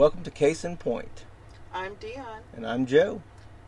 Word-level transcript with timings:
Welcome 0.00 0.22
to 0.22 0.30
Case 0.30 0.64
in 0.64 0.78
Point, 0.78 1.26
I'm 1.74 1.96
Dion. 1.96 2.40
and 2.56 2.66
I'm 2.66 2.86
Joe. 2.86 3.20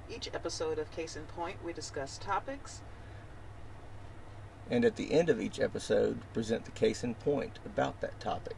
Each 0.09 0.31
episode 0.33 0.79
of 0.79 0.91
Case 0.91 1.15
in 1.15 1.25
Point, 1.25 1.63
we 1.63 1.75
discuss 1.75 2.17
topics. 2.17 2.81
And 4.71 4.83
at 4.87 4.97
the 4.97 5.13
end 5.13 5.29
of 5.29 5.43
each 5.43 5.61
episode, 5.61 6.21
present 6.33 6.65
the 6.65 6.71
case 6.71 7.05
in 7.05 7.17
point 7.17 7.59
about 7.67 8.01
that 8.01 8.19
topic. 8.19 8.57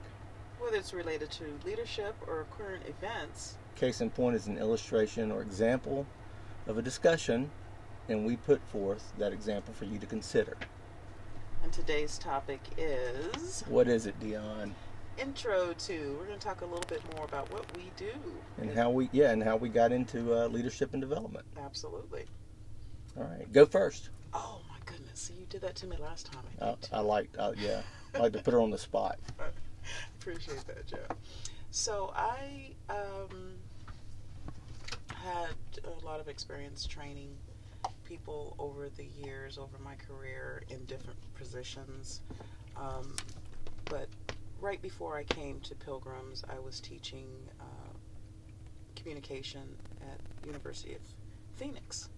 Whether 0.61 0.77
it's 0.77 0.95
related 0.95 1.33
to 1.33 1.59
leadership 1.67 2.15
or 2.29 2.47
current 2.57 2.85
events, 2.87 3.57
Case 3.75 4.01
in 4.01 4.11
point 4.11 4.37
is 4.37 4.47
an 4.47 4.57
illustration 4.57 5.33
or 5.33 5.43
example 5.43 6.07
of 6.69 6.79
a 6.79 6.83
discussion, 6.83 7.51
and 8.09 8.25
we 8.25 8.37
put 8.37 8.61
forth 8.69 9.13
that 9.19 9.33
example 9.33 9.75
for 9.75 9.87
you 9.87 9.99
to 9.99 10.07
consider. 10.07 10.57
and 11.65 11.73
today's 11.73 12.19
topic 12.19 12.61
is 12.79 13.65
What 13.67 13.89
is 13.89 14.07
it, 14.07 14.21
Dion? 14.21 14.77
Intro 15.19 15.73
to. 15.73 16.17
We're 16.19 16.27
going 16.27 16.39
to 16.39 16.45
talk 16.45 16.61
a 16.61 16.67
little 16.67 16.85
bit 16.89 17.03
more 17.15 17.25
about 17.25 17.51
what 17.53 17.65
we 17.77 17.91
do. 17.97 18.13
And 18.61 18.71
how 18.71 18.91
we 18.91 19.09
yeah, 19.13 19.31
and 19.31 19.43
how 19.43 19.57
we 19.57 19.69
got 19.69 19.93
into 19.93 20.35
uh, 20.35 20.47
leadership 20.49 20.93
and 20.93 21.01
development. 21.01 21.45
Absolutely. 21.63 22.25
All 23.17 23.25
right, 23.25 23.51
go 23.53 23.67
first. 23.67 24.11
Oh 24.33 24.61
my 24.69 24.77
goodness! 24.85 25.21
So 25.21 25.35
you 25.39 25.47
did 25.49 25.61
that 25.63 25.77
to 25.77 25.87
me 25.87 25.97
last 26.01 26.31
time. 26.33 26.45
I 26.61 26.73
too. 26.73 26.89
I 26.93 27.01
like 27.01 27.31
uh, 27.39 27.53
yeah, 27.57 27.83
I 28.15 28.19
like 28.19 28.33
to 28.33 28.43
put 28.43 28.55
her 28.55 28.61
on 28.61 28.71
the 28.71 28.79
spot. 28.79 29.19
Appreciate 30.21 30.67
that, 30.67 30.87
Joe. 30.87 31.15
So 31.71 32.13
I 32.17 32.71
um, 32.89 33.55
had 35.09 35.55
a 35.85 36.05
lot 36.05 36.21
of 36.21 36.29
experience 36.29 36.87
training 36.87 37.31
people 38.05 38.55
over 38.59 38.89
the 38.97 39.07
years, 39.25 39.59
over 39.59 39.77
my 39.83 39.95
career 39.95 40.63
in 40.71 40.85
different 40.85 41.19
positions. 41.35 42.21
Um, 42.77 43.17
but 43.87 44.09
right 44.65 44.81
before 44.81 45.17
I 45.17 45.25
came 45.25 45.61
to 45.61 45.75
Pilgrims, 45.75 46.43
I 46.49 46.59
was 46.59 46.81
teaching 46.81 47.29
uh, 47.61 47.93
communication 48.97 49.77
at 50.01 50.19
University 50.47 50.95
of 50.95 51.03
Phoenix. 51.55 52.09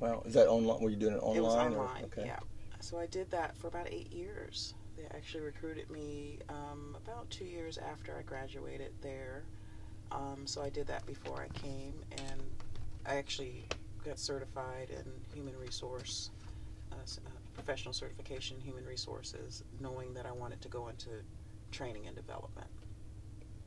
Well, 0.00 0.22
is 0.24 0.32
that 0.32 0.48
online? 0.48 0.80
Were 0.80 0.88
you 0.88 0.96
doing 0.96 1.14
it 1.14 1.18
online? 1.18 1.36
It 1.36 1.42
was 1.42 1.54
or- 1.54 1.60
online, 1.60 2.04
okay. 2.04 2.24
yeah. 2.24 2.38
So 2.80 2.98
I 2.98 3.06
did 3.06 3.30
that 3.32 3.54
for 3.56 3.68
about 3.68 3.88
eight 3.90 4.10
years. 4.10 4.74
They 4.96 5.04
actually 5.14 5.42
recruited 5.42 5.90
me 5.90 6.38
um, 6.48 6.96
about 7.04 7.28
two 7.28 7.44
years 7.44 7.76
after 7.76 8.16
I 8.18 8.22
graduated 8.22 8.92
there. 9.02 9.44
Um, 10.10 10.46
so 10.46 10.62
I 10.62 10.70
did 10.70 10.86
that 10.86 11.04
before 11.04 11.42
I 11.42 11.48
came, 11.58 11.92
and 12.16 12.40
I 13.04 13.16
actually 13.16 13.66
got 14.04 14.18
certified 14.18 14.88
in 14.90 15.04
human 15.34 15.56
resource, 15.58 16.30
uh, 16.92 16.94
uh, 16.94 17.30
professional 17.52 17.92
certification 17.92 18.58
human 18.58 18.86
resources, 18.86 19.64
knowing 19.80 20.14
that 20.14 20.24
I 20.24 20.32
wanted 20.32 20.62
to 20.62 20.68
go 20.68 20.88
into 20.88 21.10
training 21.70 22.06
and 22.06 22.16
development. 22.16 22.68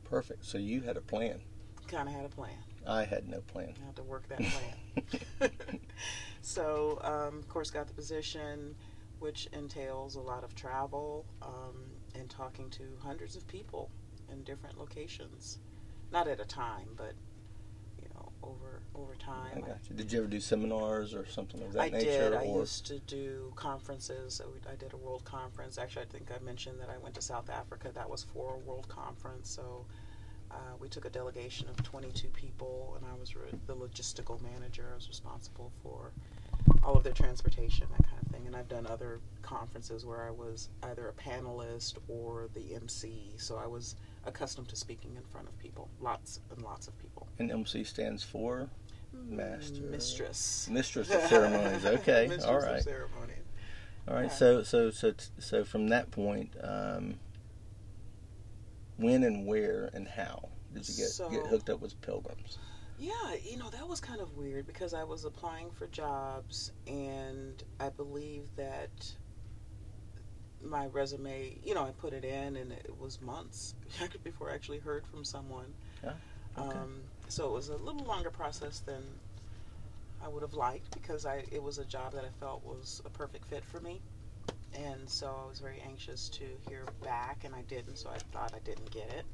Perfect. 0.03 0.45
So 0.45 0.57
you 0.57 0.81
had 0.81 0.97
a 0.97 1.01
plan. 1.01 1.39
Kind 1.87 2.07
of 2.07 2.15
had 2.15 2.25
a 2.25 2.29
plan. 2.29 2.57
I 2.87 3.03
had 3.03 3.27
no 3.27 3.41
plan. 3.41 3.73
I 3.81 3.85
had 3.85 3.95
to 3.97 4.03
work 4.03 4.27
that 4.29 4.39
plan. 4.39 5.51
so, 6.41 6.99
um, 7.03 7.37
of 7.37 7.47
course, 7.47 7.69
got 7.69 7.87
the 7.87 7.93
position, 7.93 8.75
which 9.19 9.47
entails 9.53 10.15
a 10.15 10.21
lot 10.21 10.43
of 10.43 10.55
travel 10.55 11.25
um, 11.41 11.91
and 12.15 12.29
talking 12.29 12.69
to 12.71 12.83
hundreds 13.03 13.35
of 13.35 13.47
people 13.47 13.89
in 14.31 14.43
different 14.43 14.77
locations. 14.77 15.59
Not 16.11 16.27
at 16.27 16.39
a 16.39 16.45
time, 16.45 16.89
but 16.95 17.13
over 18.43 18.81
over 18.95 19.13
I 19.21 19.23
time. 19.53 19.61
got 19.61 19.79
you. 19.89 19.95
Did 19.95 20.11
you 20.11 20.19
ever 20.19 20.27
do 20.27 20.39
seminars 20.39 21.13
or 21.13 21.25
something 21.25 21.61
of 21.61 21.73
that 21.73 21.81
I 21.81 21.89
nature? 21.89 22.29
did. 22.29 22.33
I 22.33 22.45
or 22.45 22.59
used 22.61 22.85
to 22.87 22.99
do 22.99 23.51
conferences. 23.55 24.41
I 24.69 24.75
did 24.75 24.93
a 24.93 24.97
world 24.97 25.23
conference. 25.23 25.77
Actually, 25.77 26.03
I 26.03 26.05
think 26.05 26.29
I 26.35 26.43
mentioned 26.43 26.79
that 26.79 26.89
I 26.89 26.97
went 26.97 27.15
to 27.15 27.21
South 27.21 27.49
Africa. 27.49 27.91
That 27.93 28.09
was 28.09 28.23
for 28.33 28.55
a 28.55 28.57
world 28.57 28.87
conference. 28.89 29.49
So 29.49 29.85
uh, 30.51 30.55
we 30.79 30.89
took 30.89 31.05
a 31.05 31.09
delegation 31.09 31.67
of 31.69 31.81
22 31.83 32.27
people, 32.29 32.97
and 32.97 33.05
I 33.09 33.17
was 33.19 33.35
re- 33.35 33.43
the 33.67 33.75
logistical 33.75 34.41
manager. 34.41 34.89
I 34.91 34.95
was 34.95 35.07
responsible 35.07 35.71
for 35.83 36.11
all 36.83 36.95
of 36.95 37.03
their 37.03 37.13
transportation, 37.13 37.87
that 37.97 38.03
kind 38.07 38.21
of 38.21 38.31
thing. 38.31 38.47
And 38.47 38.55
I've 38.55 38.67
done 38.67 38.85
other 38.87 39.19
conferences 39.41 40.05
where 40.05 40.23
I 40.23 40.31
was 40.31 40.69
either 40.83 41.07
a 41.07 41.13
panelist 41.13 41.95
or 42.07 42.49
the 42.53 42.75
MC. 42.75 43.33
So 43.37 43.57
I 43.57 43.67
was 43.67 43.95
accustomed 44.25 44.67
to 44.69 44.75
speaking 44.75 45.15
in 45.15 45.23
front 45.23 45.47
of 45.47 45.57
people, 45.59 45.89
lots 45.99 46.39
and 46.51 46.61
lots 46.61 46.87
of 46.87 46.97
people. 46.99 47.27
and 47.39 47.51
MC 47.51 47.83
stands 47.83 48.23
for 48.23 48.69
Master- 49.13 49.81
mistress, 49.81 50.67
Mistress 50.71 51.09
of 51.11 51.21
Ceremonies. 51.29 51.85
Okay, 51.85 52.27
mistress 52.27 52.45
all 52.45 52.57
of 52.57 52.63
right. 52.63 52.87
all 54.07 54.15
right. 54.15 54.23
Yeah. 54.23 54.29
So 54.29 54.63
so 54.63 54.89
so 54.91 55.13
so 55.39 55.63
from 55.63 55.89
that 55.89 56.11
point, 56.11 56.55
um, 56.63 57.15
when 58.97 59.23
and 59.23 59.45
where 59.45 59.89
and 59.93 60.07
how 60.07 60.49
did 60.73 60.87
you 60.87 60.95
get 60.95 61.09
So- 61.09 61.29
get 61.29 61.45
hooked 61.47 61.69
up 61.69 61.81
with 61.81 61.99
pilgrims? 62.01 62.57
Yeah, 62.99 63.33
you 63.43 63.57
know, 63.57 63.69
that 63.71 63.87
was 63.87 63.99
kind 63.99 64.21
of 64.21 64.37
weird 64.37 64.67
because 64.67 64.93
I 64.93 65.03
was 65.03 65.25
applying 65.25 65.71
for 65.71 65.87
jobs 65.87 66.71
and 66.85 67.61
I 67.79 67.89
believe 67.89 68.43
that 68.57 69.11
my 70.63 70.85
resume, 70.87 71.59
you 71.63 71.73
know, 71.73 71.85
I 71.85 71.91
put 71.91 72.13
it 72.13 72.25
in 72.25 72.55
and 72.57 72.71
it 72.71 72.97
was 72.97 73.21
months 73.21 73.75
before 74.23 74.51
I 74.51 74.55
actually 74.55 74.79
heard 74.79 75.07
from 75.07 75.23
someone. 75.25 75.77
Yeah, 76.03 76.19
okay. 76.57 76.85
Um, 76.85 77.11
so 77.29 77.49
it 77.49 77.53
was 77.53 77.69
a 77.69 77.77
little 77.77 78.05
longer 78.05 78.31
process 78.31 78.81
than 78.81 79.21
I 80.19 80.29
would 80.29 80.43
have 80.43 80.53
liked 80.53 80.93
because 80.93 81.25
I 81.25 81.39
it 81.51 81.63
was 81.63 81.77
a 81.77 81.85
job 81.85 82.13
that 82.13 82.25
I 82.25 82.31
felt 82.31 82.63
was 82.63 83.01
a 83.05 83.09
perfect 83.09 83.45
fit 83.45 83.65
for 83.65 83.81
me. 83.81 84.05
And 84.73 85.09
so 85.11 85.37
I 85.37 85.45
was 85.45 85.59
very 85.59 85.81
anxious 85.81 86.29
to 86.31 86.57
hear 86.59 86.87
back 87.01 87.43
and 87.43 87.55
I 87.55 87.63
didn't, 87.63 87.97
so 87.97 88.09
I 88.11 88.19
thought 88.19 88.53
I 88.55 88.59
didn't 88.59 88.91
get 88.91 89.09
it. 89.09 89.27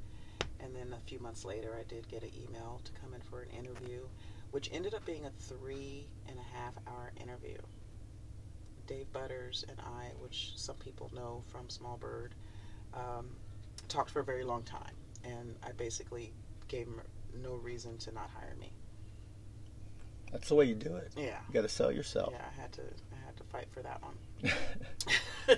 And 0.60 0.76
then 0.76 0.94
a 0.94 1.02
few 1.02 1.20
months 1.20 1.46
later, 1.46 1.76
I 1.78 1.84
did 1.84 2.08
get 2.08 2.24
an 2.24 2.36
email 2.36 2.80
to 2.80 2.94
come 2.94 3.14
in 3.14 3.22
for 3.24 3.42
an 3.44 3.50
interview, 3.52 4.12
which 4.52 4.70
ended 4.72 4.94
up 4.94 5.06
being 5.06 5.26
a 5.26 5.32
three 5.32 6.14
and 6.26 6.40
a 6.40 6.44
half 6.44 6.78
hour 6.88 7.14
interview. 7.18 7.58
Dave 8.88 9.12
Butters 9.12 9.66
and 9.70 9.80
I, 9.80 10.12
which 10.20 10.54
some 10.56 10.78
people 10.78 11.12
know 11.14 11.44
from 11.52 11.70
Small 11.70 11.98
Bird, 11.98 12.34
um, 12.94 13.28
talked 13.88 14.10
for 14.10 14.22
a 14.22 14.24
very 14.24 14.44
long 14.44 14.64
time. 14.64 14.96
And 15.24 15.56
I 15.64 15.72
basically 15.74 16.34
gave 16.68 16.88
him 16.88 17.02
no 17.42 17.56
reason 17.56 17.98
to 18.00 18.12
not 18.14 18.30
hire 18.34 18.56
me. 18.60 18.72
That's 20.32 20.50
the 20.50 20.56
way 20.56 20.66
you 20.66 20.76
do 20.76 20.96
it. 20.96 21.12
Yeah. 21.16 21.38
You 21.48 21.54
got 21.54 21.62
to 21.62 21.70
sell 21.70 21.92
yourself. 21.92 22.34
Yeah, 22.34 22.44
I 22.46 22.62
had 22.62 22.72
to 22.74 22.82
I 22.82 23.26
had 23.26 23.38
to 23.38 23.44
fight 23.44 23.68
for 23.72 23.82
that 23.82 24.02
one. 24.02 25.58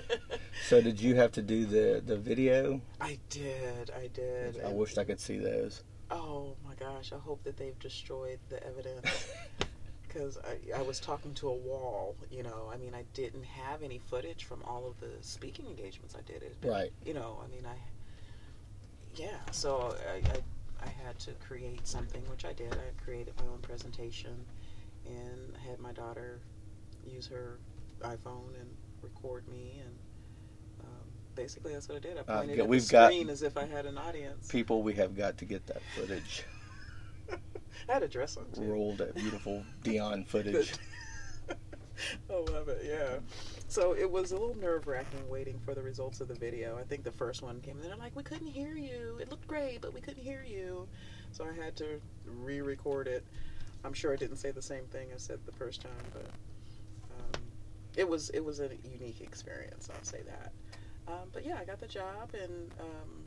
so 0.68 0.80
did 0.80 1.00
you 1.00 1.16
have 1.16 1.32
to 1.32 1.42
do 1.42 1.66
the 1.66 2.02
the 2.04 2.16
video? 2.16 2.80
I 3.00 3.18
did, 3.30 3.90
I 3.90 4.08
did. 4.08 4.60
I 4.64 4.70
wished 4.70 4.98
I 4.98 5.04
could 5.04 5.20
see 5.20 5.38
those. 5.38 5.82
Oh 6.10 6.56
my 6.64 6.74
gosh, 6.74 7.12
I 7.12 7.18
hope 7.18 7.42
that 7.44 7.56
they've 7.56 7.78
destroyed 7.78 8.38
the 8.48 8.64
evidence. 8.64 9.32
Because 10.12 10.38
I, 10.38 10.78
I 10.78 10.82
was 10.82 10.98
talking 10.98 11.34
to 11.34 11.48
a 11.48 11.54
wall, 11.54 12.16
you 12.30 12.42
know. 12.42 12.70
I 12.72 12.76
mean, 12.76 12.94
I 12.94 13.04
didn't 13.14 13.44
have 13.44 13.82
any 13.82 13.98
footage 13.98 14.44
from 14.44 14.62
all 14.64 14.86
of 14.86 14.98
the 15.00 15.10
speaking 15.22 15.66
engagements 15.66 16.16
I 16.16 16.22
did. 16.22 16.42
It, 16.42 16.56
Right. 16.62 16.92
You 17.04 17.14
know, 17.14 17.40
I 17.44 17.48
mean, 17.48 17.64
I. 17.66 17.76
Yeah, 19.14 19.38
so 19.50 19.96
I, 20.08 20.16
I, 20.16 20.86
I 20.86 20.88
had 21.04 21.18
to 21.20 21.32
create 21.46 21.86
something, 21.86 22.22
which 22.30 22.44
I 22.44 22.52
did. 22.52 22.72
I 22.72 23.04
created 23.04 23.34
my 23.38 23.46
own 23.52 23.58
presentation 23.58 24.34
and 25.06 25.56
had 25.68 25.78
my 25.80 25.92
daughter 25.92 26.40
use 27.04 27.26
her 27.28 27.58
iPhone 28.02 28.54
and 28.60 28.70
record 29.02 29.46
me. 29.48 29.80
And 29.84 29.94
um, 30.84 31.06
basically, 31.34 31.72
that's 31.72 31.88
what 31.88 31.96
I 31.96 32.00
did. 32.00 32.16
I 32.18 32.20
Uh, 32.20 32.38
pointed 32.38 32.58
yeah, 32.58 32.64
at 32.64 32.70
the 32.70 32.80
screen 32.80 33.30
as 33.30 33.42
if 33.42 33.56
I 33.56 33.66
had 33.66 33.86
an 33.86 33.98
audience. 33.98 34.48
People, 34.48 34.82
we 34.82 34.94
have 34.94 35.16
got 35.16 35.38
to 35.38 35.44
get 35.44 35.66
that 35.66 35.82
footage. 35.94 36.44
I 37.88 37.92
had 37.94 38.02
a 38.02 38.08
dress 38.08 38.36
on, 38.36 38.46
too. 38.52 38.62
Roll 38.62 38.94
that 38.96 39.14
beautiful 39.14 39.64
Dion 39.82 40.24
footage. 40.28 40.74
I 42.30 42.32
love 42.32 42.68
it, 42.68 42.82
yeah. 42.84 43.18
So 43.68 43.94
it 43.94 44.10
was 44.10 44.32
a 44.32 44.36
little 44.36 44.56
nerve 44.56 44.86
wracking 44.86 45.28
waiting 45.28 45.58
for 45.58 45.74
the 45.74 45.82
results 45.82 46.20
of 46.20 46.28
the 46.28 46.34
video. 46.34 46.78
I 46.78 46.82
think 46.82 47.04
the 47.04 47.12
first 47.12 47.42
one 47.42 47.60
came 47.60 47.76
and 47.76 47.84
they're 47.84 47.96
like, 47.96 48.16
We 48.16 48.22
couldn't 48.22 48.48
hear 48.48 48.74
you. 48.74 49.18
It 49.20 49.30
looked 49.30 49.46
great, 49.46 49.80
but 49.80 49.92
we 49.92 50.00
couldn't 50.00 50.22
hear 50.22 50.42
you. 50.42 50.88
So 51.32 51.44
I 51.44 51.52
had 51.52 51.76
to 51.76 52.00
re 52.24 52.60
record 52.60 53.06
it. 53.06 53.24
I'm 53.84 53.92
sure 53.92 54.12
I 54.12 54.16
didn't 54.16 54.36
say 54.36 54.50
the 54.50 54.62
same 54.62 54.84
thing 54.86 55.08
I 55.14 55.18
said 55.18 55.40
the 55.46 55.52
first 55.52 55.82
time, 55.82 55.92
but 56.12 56.30
um, 57.18 57.42
it 57.96 58.08
was 58.08 58.30
it 58.30 58.44
was 58.44 58.60
a 58.60 58.70
unique 58.82 59.20
experience, 59.20 59.88
I'll 59.94 60.02
say 60.02 60.22
that. 60.22 60.52
Um, 61.08 61.28
but 61.32 61.44
yeah, 61.44 61.58
I 61.60 61.64
got 61.64 61.80
the 61.80 61.86
job 61.88 62.30
and 62.34 62.70
um, 62.78 63.24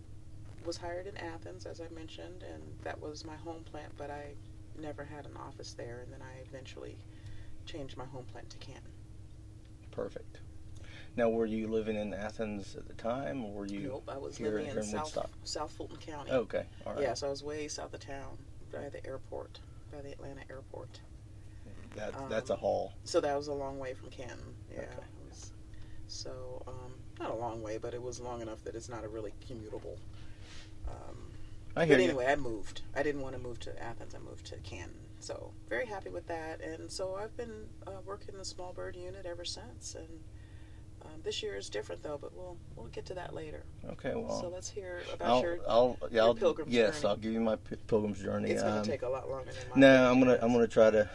was 0.65 0.77
hired 0.77 1.07
in 1.07 1.17
Athens, 1.17 1.65
as 1.65 1.81
I 1.81 1.93
mentioned, 1.93 2.43
and 2.43 2.63
that 2.83 3.01
was 3.01 3.25
my 3.25 3.35
home 3.35 3.63
plant, 3.63 3.91
but 3.97 4.09
I 4.09 4.33
never 4.79 5.03
had 5.03 5.25
an 5.25 5.37
office 5.37 5.73
there, 5.73 6.01
and 6.03 6.11
then 6.11 6.21
I 6.21 6.41
eventually 6.47 6.97
changed 7.65 7.97
my 7.97 8.05
home 8.05 8.25
plant 8.25 8.49
to 8.51 8.57
Canton. 8.57 8.91
Perfect. 9.91 10.39
Now, 11.15 11.29
were 11.29 11.45
you 11.45 11.67
living 11.67 11.95
in 11.95 12.13
Athens 12.13 12.75
at 12.75 12.87
the 12.87 12.93
time, 12.93 13.45
or 13.45 13.51
were 13.53 13.65
you? 13.65 13.89
nope, 13.89 14.09
I 14.11 14.17
was 14.17 14.37
here- 14.37 14.51
living 14.51 14.71
in 14.71 14.77
in 14.77 14.83
South 14.83 15.03
Woodstock? 15.03 15.29
South 15.43 15.71
Fulton 15.71 15.97
County. 15.97 16.31
Oh, 16.31 16.39
okay, 16.39 16.65
all 16.85 16.93
right. 16.93 17.03
Yeah, 17.03 17.13
so 17.13 17.27
I 17.27 17.29
was 17.29 17.43
way 17.43 17.67
south 17.67 17.93
of 17.93 17.99
town, 17.99 18.37
by 18.71 18.89
the 18.89 19.05
airport, 19.05 19.59
by 19.91 20.01
the 20.01 20.11
Atlanta 20.11 20.41
airport. 20.49 21.01
That, 21.95 22.29
that's 22.29 22.49
a 22.49 22.53
um, 22.53 22.59
haul. 22.59 22.93
So 23.03 23.21
that 23.21 23.37
was 23.37 23.47
a 23.47 23.53
long 23.53 23.77
way 23.77 23.93
from 23.93 24.09
Canton. 24.09 24.55
Yeah. 24.71 24.79
Okay. 24.79 24.89
It 24.89 25.29
was, 25.29 25.51
so 26.07 26.63
um, 26.67 26.93
not 27.19 27.29
a 27.29 27.35
long 27.35 27.61
way, 27.61 27.77
but 27.77 27.93
it 27.93 28.01
was 28.01 28.19
long 28.19 28.41
enough 28.41 28.63
that 28.63 28.73
it's 28.73 28.89
not 28.89 29.03
a 29.03 29.07
really 29.07 29.33
commutable 29.47 29.99
um, 30.87 31.17
I 31.75 31.85
hear 31.85 31.95
but 31.97 32.03
you. 32.03 32.09
anyway, 32.09 32.25
I 32.27 32.35
moved. 32.35 32.81
I 32.95 33.03
didn't 33.03 33.21
want 33.21 33.35
to 33.35 33.41
move 33.41 33.59
to 33.61 33.83
Athens. 33.83 34.13
I 34.15 34.19
moved 34.19 34.45
to 34.47 34.57
Canton. 34.57 34.95
So 35.19 35.51
very 35.69 35.85
happy 35.85 36.09
with 36.09 36.27
that. 36.27 36.61
And 36.61 36.91
so 36.91 37.15
I've 37.15 37.35
been 37.37 37.67
uh, 37.87 37.91
working 38.05 38.29
in 38.33 38.39
the 38.39 38.45
small 38.45 38.73
bird 38.73 38.95
unit 38.95 39.25
ever 39.25 39.45
since. 39.45 39.95
And 39.95 40.07
um, 41.05 41.21
this 41.23 41.41
year 41.41 41.55
is 41.55 41.69
different 41.69 42.03
though, 42.03 42.17
but 42.21 42.35
we'll 42.35 42.57
we'll 42.75 42.87
get 42.87 43.05
to 43.07 43.13
that 43.15 43.33
later. 43.33 43.63
Okay, 43.89 44.13
well, 44.15 44.39
so 44.41 44.49
let's 44.49 44.69
hear 44.69 45.01
about 45.13 45.27
I'll, 45.27 45.41
your. 45.41 45.57
I'll, 45.67 45.97
yeah, 46.03 46.07
your 46.15 46.23
I'll, 46.25 46.35
pilgrim's 46.35 46.73
yes, 46.73 47.01
journey. 47.01 47.09
I'll 47.09 47.17
give 47.17 47.31
you 47.33 47.39
my 47.41 47.55
pi- 47.55 47.75
pilgrim's 47.87 48.21
journey. 48.21 48.51
It's 48.51 48.61
going 48.61 48.75
Um, 48.77 48.83
to 48.83 48.89
take 48.89 49.01
a 49.01 49.09
lot 49.09 49.29
longer 49.29 49.51
than 49.51 49.69
mine. 49.71 49.79
no, 49.79 50.11
I'm 50.11 50.19
gonna, 50.19 50.39
I'm 50.41 50.51
gonna 50.53 50.67
try 50.67 50.89
to, 50.91 51.09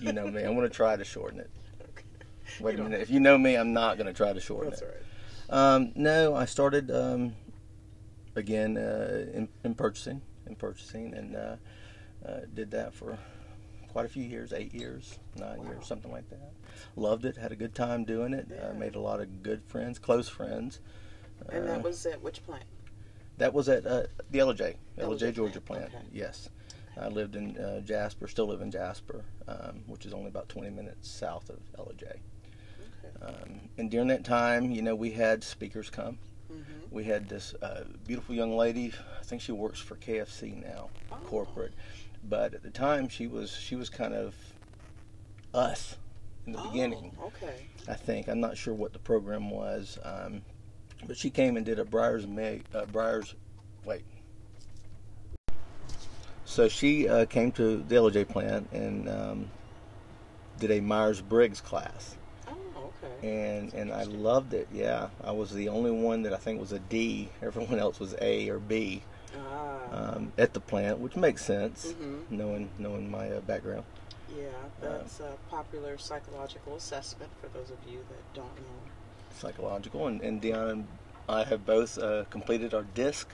you 0.00 0.12
know 0.12 0.26
me, 0.28 0.42
I'm 0.42 0.54
gonna 0.54 0.68
try 0.68 0.96
to 0.96 1.04
shorten 1.04 1.40
it. 1.40 1.50
Okay. 1.82 2.04
Wait 2.64 2.76
You 2.76 2.80
a 2.80 2.84
minute, 2.84 3.00
if 3.02 3.10
you 3.10 3.20
know 3.20 3.36
me, 3.38 3.56
I'm 3.56 3.72
not 3.72 3.96
gonna 3.98 4.12
try 4.12 4.32
to 4.32 4.40
shorten 4.40 4.70
That's 4.70 4.82
it. 4.82 5.02
all 5.50 5.58
right. 5.58 5.74
Um, 5.76 5.92
no, 5.94 6.34
I 6.34 6.44
started 6.46 6.90
um, 6.90 7.34
again 8.36 8.76
uh, 8.76 9.26
in, 9.34 9.48
in 9.64 9.74
purchasing, 9.74 10.20
in 10.46 10.54
purchasing, 10.54 11.14
and 11.14 11.34
uh, 11.34 11.56
uh, 12.26 12.40
did 12.54 12.70
that 12.70 12.94
for 12.94 13.18
quite 13.88 14.04
a 14.04 14.08
few 14.08 14.22
years, 14.22 14.52
eight 14.52 14.74
years, 14.74 15.18
nine 15.36 15.58
Wow. 15.58 15.64
years, 15.72 15.86
something 15.86 16.12
like 16.12 16.28
that. 16.30 16.52
Loved 16.94 17.24
it, 17.24 17.36
had 17.36 17.50
a 17.52 17.56
good 17.56 17.74
time 17.74 18.04
doing 18.04 18.34
it. 18.34 18.46
Yeah. 18.50 18.68
Uh, 18.68 18.74
made 18.74 18.94
a 18.94 19.00
lot 19.00 19.20
of 19.20 19.42
good 19.42 19.62
friends, 19.64 19.98
close 19.98 20.28
friends. 20.28 20.80
And 21.48 21.64
Uh, 21.64 21.66
that 21.74 21.82
was 21.82 22.04
at 22.06 22.22
which 22.22 22.42
plant? 22.44 22.64
that 23.38 23.52
was 23.52 23.68
at 23.68 23.86
uh, 23.86 24.04
the 24.30 24.38
Ellijay, 24.38 24.76
Ellijay, 24.98 24.98
Ellijay 24.98 25.34
Georgia 25.34 25.60
plant, 25.60 25.90
plant. 25.90 26.06
okay. 26.06 26.18
Yes, 26.18 26.48
I 26.98 27.08
lived 27.08 27.36
in 27.36 27.56
uh, 27.58 27.80
Jasper, 27.80 28.28
still 28.28 28.46
live 28.46 28.60
in 28.62 28.70
Jasper, 28.70 29.24
um, 29.48 29.82
which 29.86 30.06
is 30.06 30.12
only 30.14 30.28
about 30.28 30.48
20 30.48 30.70
minutes 30.70 31.10
south 31.10 31.50
of 31.50 31.58
Ellijay. 31.78 32.18
Okay. 33.04 33.26
Um, 33.26 33.60
and 33.78 33.90
during 33.90 34.08
that 34.08 34.24
time, 34.24 34.70
you 34.70 34.80
know, 34.82 34.94
we 34.94 35.10
had 35.12 35.42
speakers 35.44 35.90
come. 35.90 36.18
We 36.96 37.04
had 37.04 37.28
this 37.28 37.52
uh, 37.60 37.84
beautiful 38.06 38.34
young 38.34 38.56
lady. 38.56 38.90
I 39.20 39.22
think 39.22 39.42
she 39.42 39.52
works 39.52 39.78
for 39.78 39.96
KFC 39.96 40.64
now, 40.64 40.88
Oh. 41.12 41.16
corporate. 41.26 41.74
But 42.26 42.54
at 42.54 42.62
the 42.62 42.70
time, 42.70 43.10
she 43.10 43.26
was 43.26 43.50
she 43.54 43.76
was 43.76 43.90
kind 43.90 44.14
of 44.14 44.34
us 45.52 45.96
in 46.46 46.52
the 46.52 46.58
Oh, 46.58 46.70
beginning. 46.70 47.14
Okay. 47.22 47.66
I 47.86 47.92
think 47.92 48.28
I'm 48.28 48.40
not 48.40 48.56
sure 48.56 48.72
what 48.72 48.94
the 48.94 48.98
program 48.98 49.50
was, 49.50 49.98
um, 50.04 50.40
but 51.06 51.18
she 51.18 51.28
came 51.28 51.58
and 51.58 51.66
did 51.66 51.78
a 51.78 51.84
Briars 51.84 52.26
Meg, 52.26 52.64
uh, 52.74 52.86
Briars, 52.86 53.34
wait. 53.84 54.02
So 56.46 56.66
she 56.66 57.06
uh, 57.10 57.26
came 57.26 57.52
to 57.52 57.76
the 57.82 57.94
Ellijay 57.96 58.26
plant 58.26 58.70
and 58.72 59.06
um, 59.10 59.50
did 60.58 60.70
a 60.70 60.80
Myers 60.80 61.20
Briggs 61.20 61.60
class, 61.60 62.16
okay. 63.02 63.28
and 63.28 63.72
and 63.74 63.92
I 63.92 64.04
loved 64.04 64.54
it. 64.54 64.68
Yeah, 64.72 65.08
I 65.22 65.32
was 65.32 65.52
the 65.52 65.68
only 65.68 65.90
one 65.90 66.22
that 66.22 66.32
I 66.32 66.36
think 66.36 66.60
was 66.60 66.72
a 66.72 66.78
D. 66.78 67.28
Everyone 67.42 67.78
else 67.86 68.00
was 68.00 68.14
A 68.20 68.48
or 68.48 68.58
B 68.58 69.02
Ah. 69.36 70.14
um, 70.14 70.32
at 70.38 70.54
the 70.54 70.60
plant, 70.60 70.98
which 70.98 71.16
makes 71.16 71.44
sense, 71.44 71.92
hmm 71.92 72.20
knowing 72.30 72.70
knowing 72.78 73.10
my 73.10 73.30
uh, 73.30 73.40
background. 73.40 73.84
Yeah, 74.36 74.48
that's 74.80 75.20
a 75.20 75.34
popular 75.50 75.96
psychological 75.98 76.76
assessment 76.76 77.30
for 77.40 77.48
those 77.48 77.70
of 77.70 77.78
you 77.90 77.98
that 78.08 78.34
don't 78.34 78.56
know. 78.56 78.90
psychological, 79.34 80.06
and, 80.06 80.20
and 80.20 80.42
Deanna 80.42 80.70
and 80.70 80.86
I 81.28 81.44
have 81.44 81.64
both 81.66 81.98
uh, 81.98 82.24
completed 82.30 82.72
our 82.74 82.82
DISC 82.82 83.28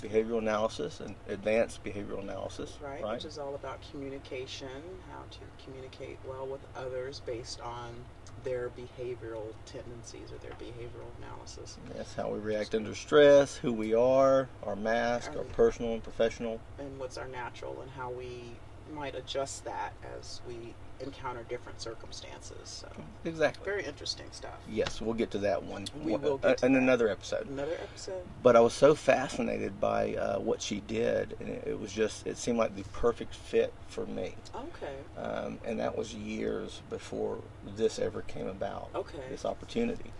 behavioral 0.00 0.38
analysis 0.38 1.00
and 1.00 1.14
advanced 1.28 1.84
behavioral 1.84 2.20
analysis. 2.22 2.78
Right, 2.82 3.04
which 3.06 3.24
is 3.24 3.38
all 3.38 3.54
about 3.54 3.78
communication, 3.90 4.68
how 5.10 5.22
to 5.30 5.64
communicate 5.64 6.18
well 6.26 6.46
with 6.46 6.60
others 6.76 7.20
based 7.24 7.60
on 7.60 7.94
their 8.44 8.70
behavioral 8.70 9.52
tendencies 9.66 10.32
or 10.32 10.38
their 10.38 10.52
behavioral 10.52 11.08
analysis. 11.22 11.78
That's 11.94 12.14
how 12.14 12.30
we 12.30 12.38
react 12.38 12.74
under 12.74 12.94
stress, 12.94 13.56
who 13.56 13.72
we 13.72 13.94
are, 13.94 14.48
our 14.64 14.76
mask, 14.76 15.30
our 15.36 15.42
Right. 15.42 15.52
personal 15.52 15.92
and 15.94 16.02
professional. 16.02 16.60
and 16.78 16.98
what's 16.98 17.16
our 17.18 17.28
natural 17.28 17.80
and 17.82 17.90
how 17.92 18.10
we 18.10 18.56
might 18.92 19.14
adjust 19.14 19.64
that 19.64 19.94
as 20.18 20.40
we 20.46 20.74
encounter 21.02 21.42
different 21.48 21.80
circumstances. 21.80 22.68
So 22.68 22.88
Exactly. 23.24 23.64
very 23.64 23.84
interesting 23.84 24.26
stuff. 24.32 24.54
Yes, 24.68 25.00
we'll 25.00 25.14
get 25.14 25.30
to 25.32 25.38
that 25.38 25.62
one 25.62 25.86
We 26.02 26.16
will 26.16 26.40
uh, 26.42 26.54
in 26.62 26.72
that. 26.72 26.82
another 26.82 27.08
episode. 27.08 27.48
Another 27.48 27.76
episode. 27.82 28.22
But 28.42 28.56
I 28.56 28.60
was 28.60 28.72
so 28.72 28.94
fascinated 28.94 29.80
by 29.80 30.14
uh, 30.14 30.38
what 30.38 30.62
she 30.62 30.80
did, 30.80 31.36
and 31.40 31.48
it, 31.48 31.64
it 31.68 31.80
was 31.80 31.92
just, 31.92 32.26
it 32.26 32.36
seemed 32.36 32.58
like 32.58 32.74
the 32.76 32.82
perfect 32.92 33.34
fit 33.34 33.72
for 33.88 34.06
me. 34.06 34.34
Okay. 34.54 34.94
Um, 35.20 35.58
and 35.64 35.78
that 35.80 35.96
was 35.96 36.14
years 36.14 36.80
before 36.90 37.38
this 37.76 37.98
ever 37.98 38.22
came 38.22 38.46
about, 38.46 38.88
Okay. 38.94 39.18
this 39.30 39.44
opportunity. 39.44 40.12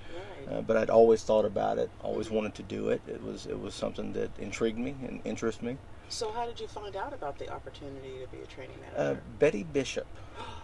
Right. 0.46 0.56
Uh, 0.58 0.60
but 0.62 0.76
I'd 0.76 0.90
always 0.90 1.22
thought 1.22 1.44
about 1.44 1.78
it, 1.78 1.90
always 2.02 2.30
wanted 2.30 2.54
to 2.56 2.62
do 2.62 2.88
it. 2.88 3.00
It 3.06 3.22
was 3.22 3.46
it 3.46 3.58
was 3.58 3.74
something 3.74 4.12
that 4.14 4.30
intrigued 4.38 4.78
me 4.78 4.94
and 5.06 5.20
interested 5.24 5.64
me. 5.64 5.76
So 6.12 6.30
how 6.30 6.44
did 6.44 6.60
you 6.60 6.68
find 6.68 6.94
out 6.94 7.14
about 7.14 7.38
the 7.38 7.48
opportunity 7.48 8.18
to 8.20 8.26
be 8.30 8.42
a 8.42 8.46
training 8.46 8.76
Uh, 8.94 8.98
manager? 8.98 9.22
Betty 9.38 9.62
Bishop, 9.62 10.06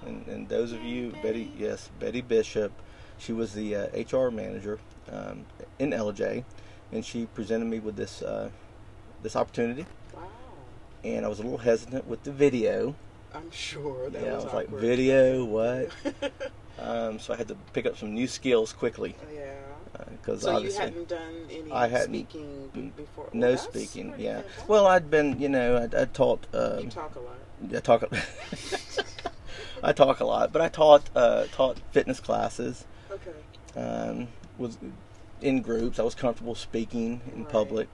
and, 0.04 0.26
and 0.26 0.46
those 0.46 0.72
of 0.72 0.84
you, 0.84 1.14
Betty, 1.22 1.50
yes, 1.56 1.88
Betty 1.98 2.20
Bishop, 2.20 2.70
she 3.16 3.32
was 3.32 3.54
the 3.54 3.74
uh, 3.74 3.86
HR 4.18 4.30
manager 4.30 4.78
um, 5.10 5.46
in 5.78 5.92
Ellijay, 5.92 6.44
and 6.92 7.02
she 7.02 7.24
presented 7.34 7.64
me 7.64 7.80
with 7.80 7.96
this 7.96 8.20
uh, 8.20 8.50
this 9.22 9.36
opportunity, 9.36 9.86
wow. 10.14 10.28
and 11.02 11.24
I 11.24 11.28
was 11.28 11.38
a 11.38 11.42
little 11.42 11.56
hesitant 11.56 12.06
with 12.06 12.24
the 12.24 12.32
video. 12.32 12.94
I'm 13.34 13.50
sure 13.50 14.10
that 14.10 14.22
yeah, 14.22 14.34
was 14.34 14.44
I 14.44 14.46
was 14.46 14.54
like, 14.54 14.68
video, 14.68 15.46
what? 15.46 15.90
um, 16.78 17.18
so 17.18 17.32
I 17.32 17.36
had 17.36 17.48
to 17.48 17.56
pick 17.72 17.86
up 17.86 17.96
some 17.96 18.12
new 18.12 18.26
skills 18.26 18.74
quickly 18.74 19.16
yeah. 19.34 19.54
Because 20.10 20.42
So 20.42 20.58
you 20.58 20.72
hadn't 20.72 21.08
done 21.08 21.46
any 21.50 21.70
I 21.72 21.88
hadn't- 21.88 22.08
speaking 22.14 22.70
be- 22.74 22.92
before? 22.96 23.28
No 23.32 23.56
speaking, 23.56 24.14
yeah. 24.18 24.42
Well, 24.66 24.86
I'd 24.86 25.10
been, 25.10 25.38
you 25.40 25.48
know, 25.48 25.76
I, 25.76 26.02
I 26.02 26.04
taught. 26.06 26.46
Um, 26.52 26.84
you 26.84 26.90
talk 26.90 27.14
a 27.16 27.20
lot. 27.20 27.36
I 27.76 27.80
talk. 27.80 28.04
I 29.82 29.92
talk 29.92 30.20
a 30.20 30.24
lot, 30.24 30.52
but 30.52 30.60
I 30.62 30.68
taught 30.68 31.08
uh, 31.14 31.44
taught 31.52 31.78
fitness 31.92 32.20
classes. 32.20 32.84
Okay. 33.10 33.80
Um, 33.80 34.28
was 34.58 34.78
in 35.40 35.62
groups. 35.62 35.98
I 35.98 36.02
was 36.02 36.14
comfortable 36.14 36.54
speaking 36.54 37.20
in 37.34 37.44
Right. 37.44 37.52
public. 37.52 37.88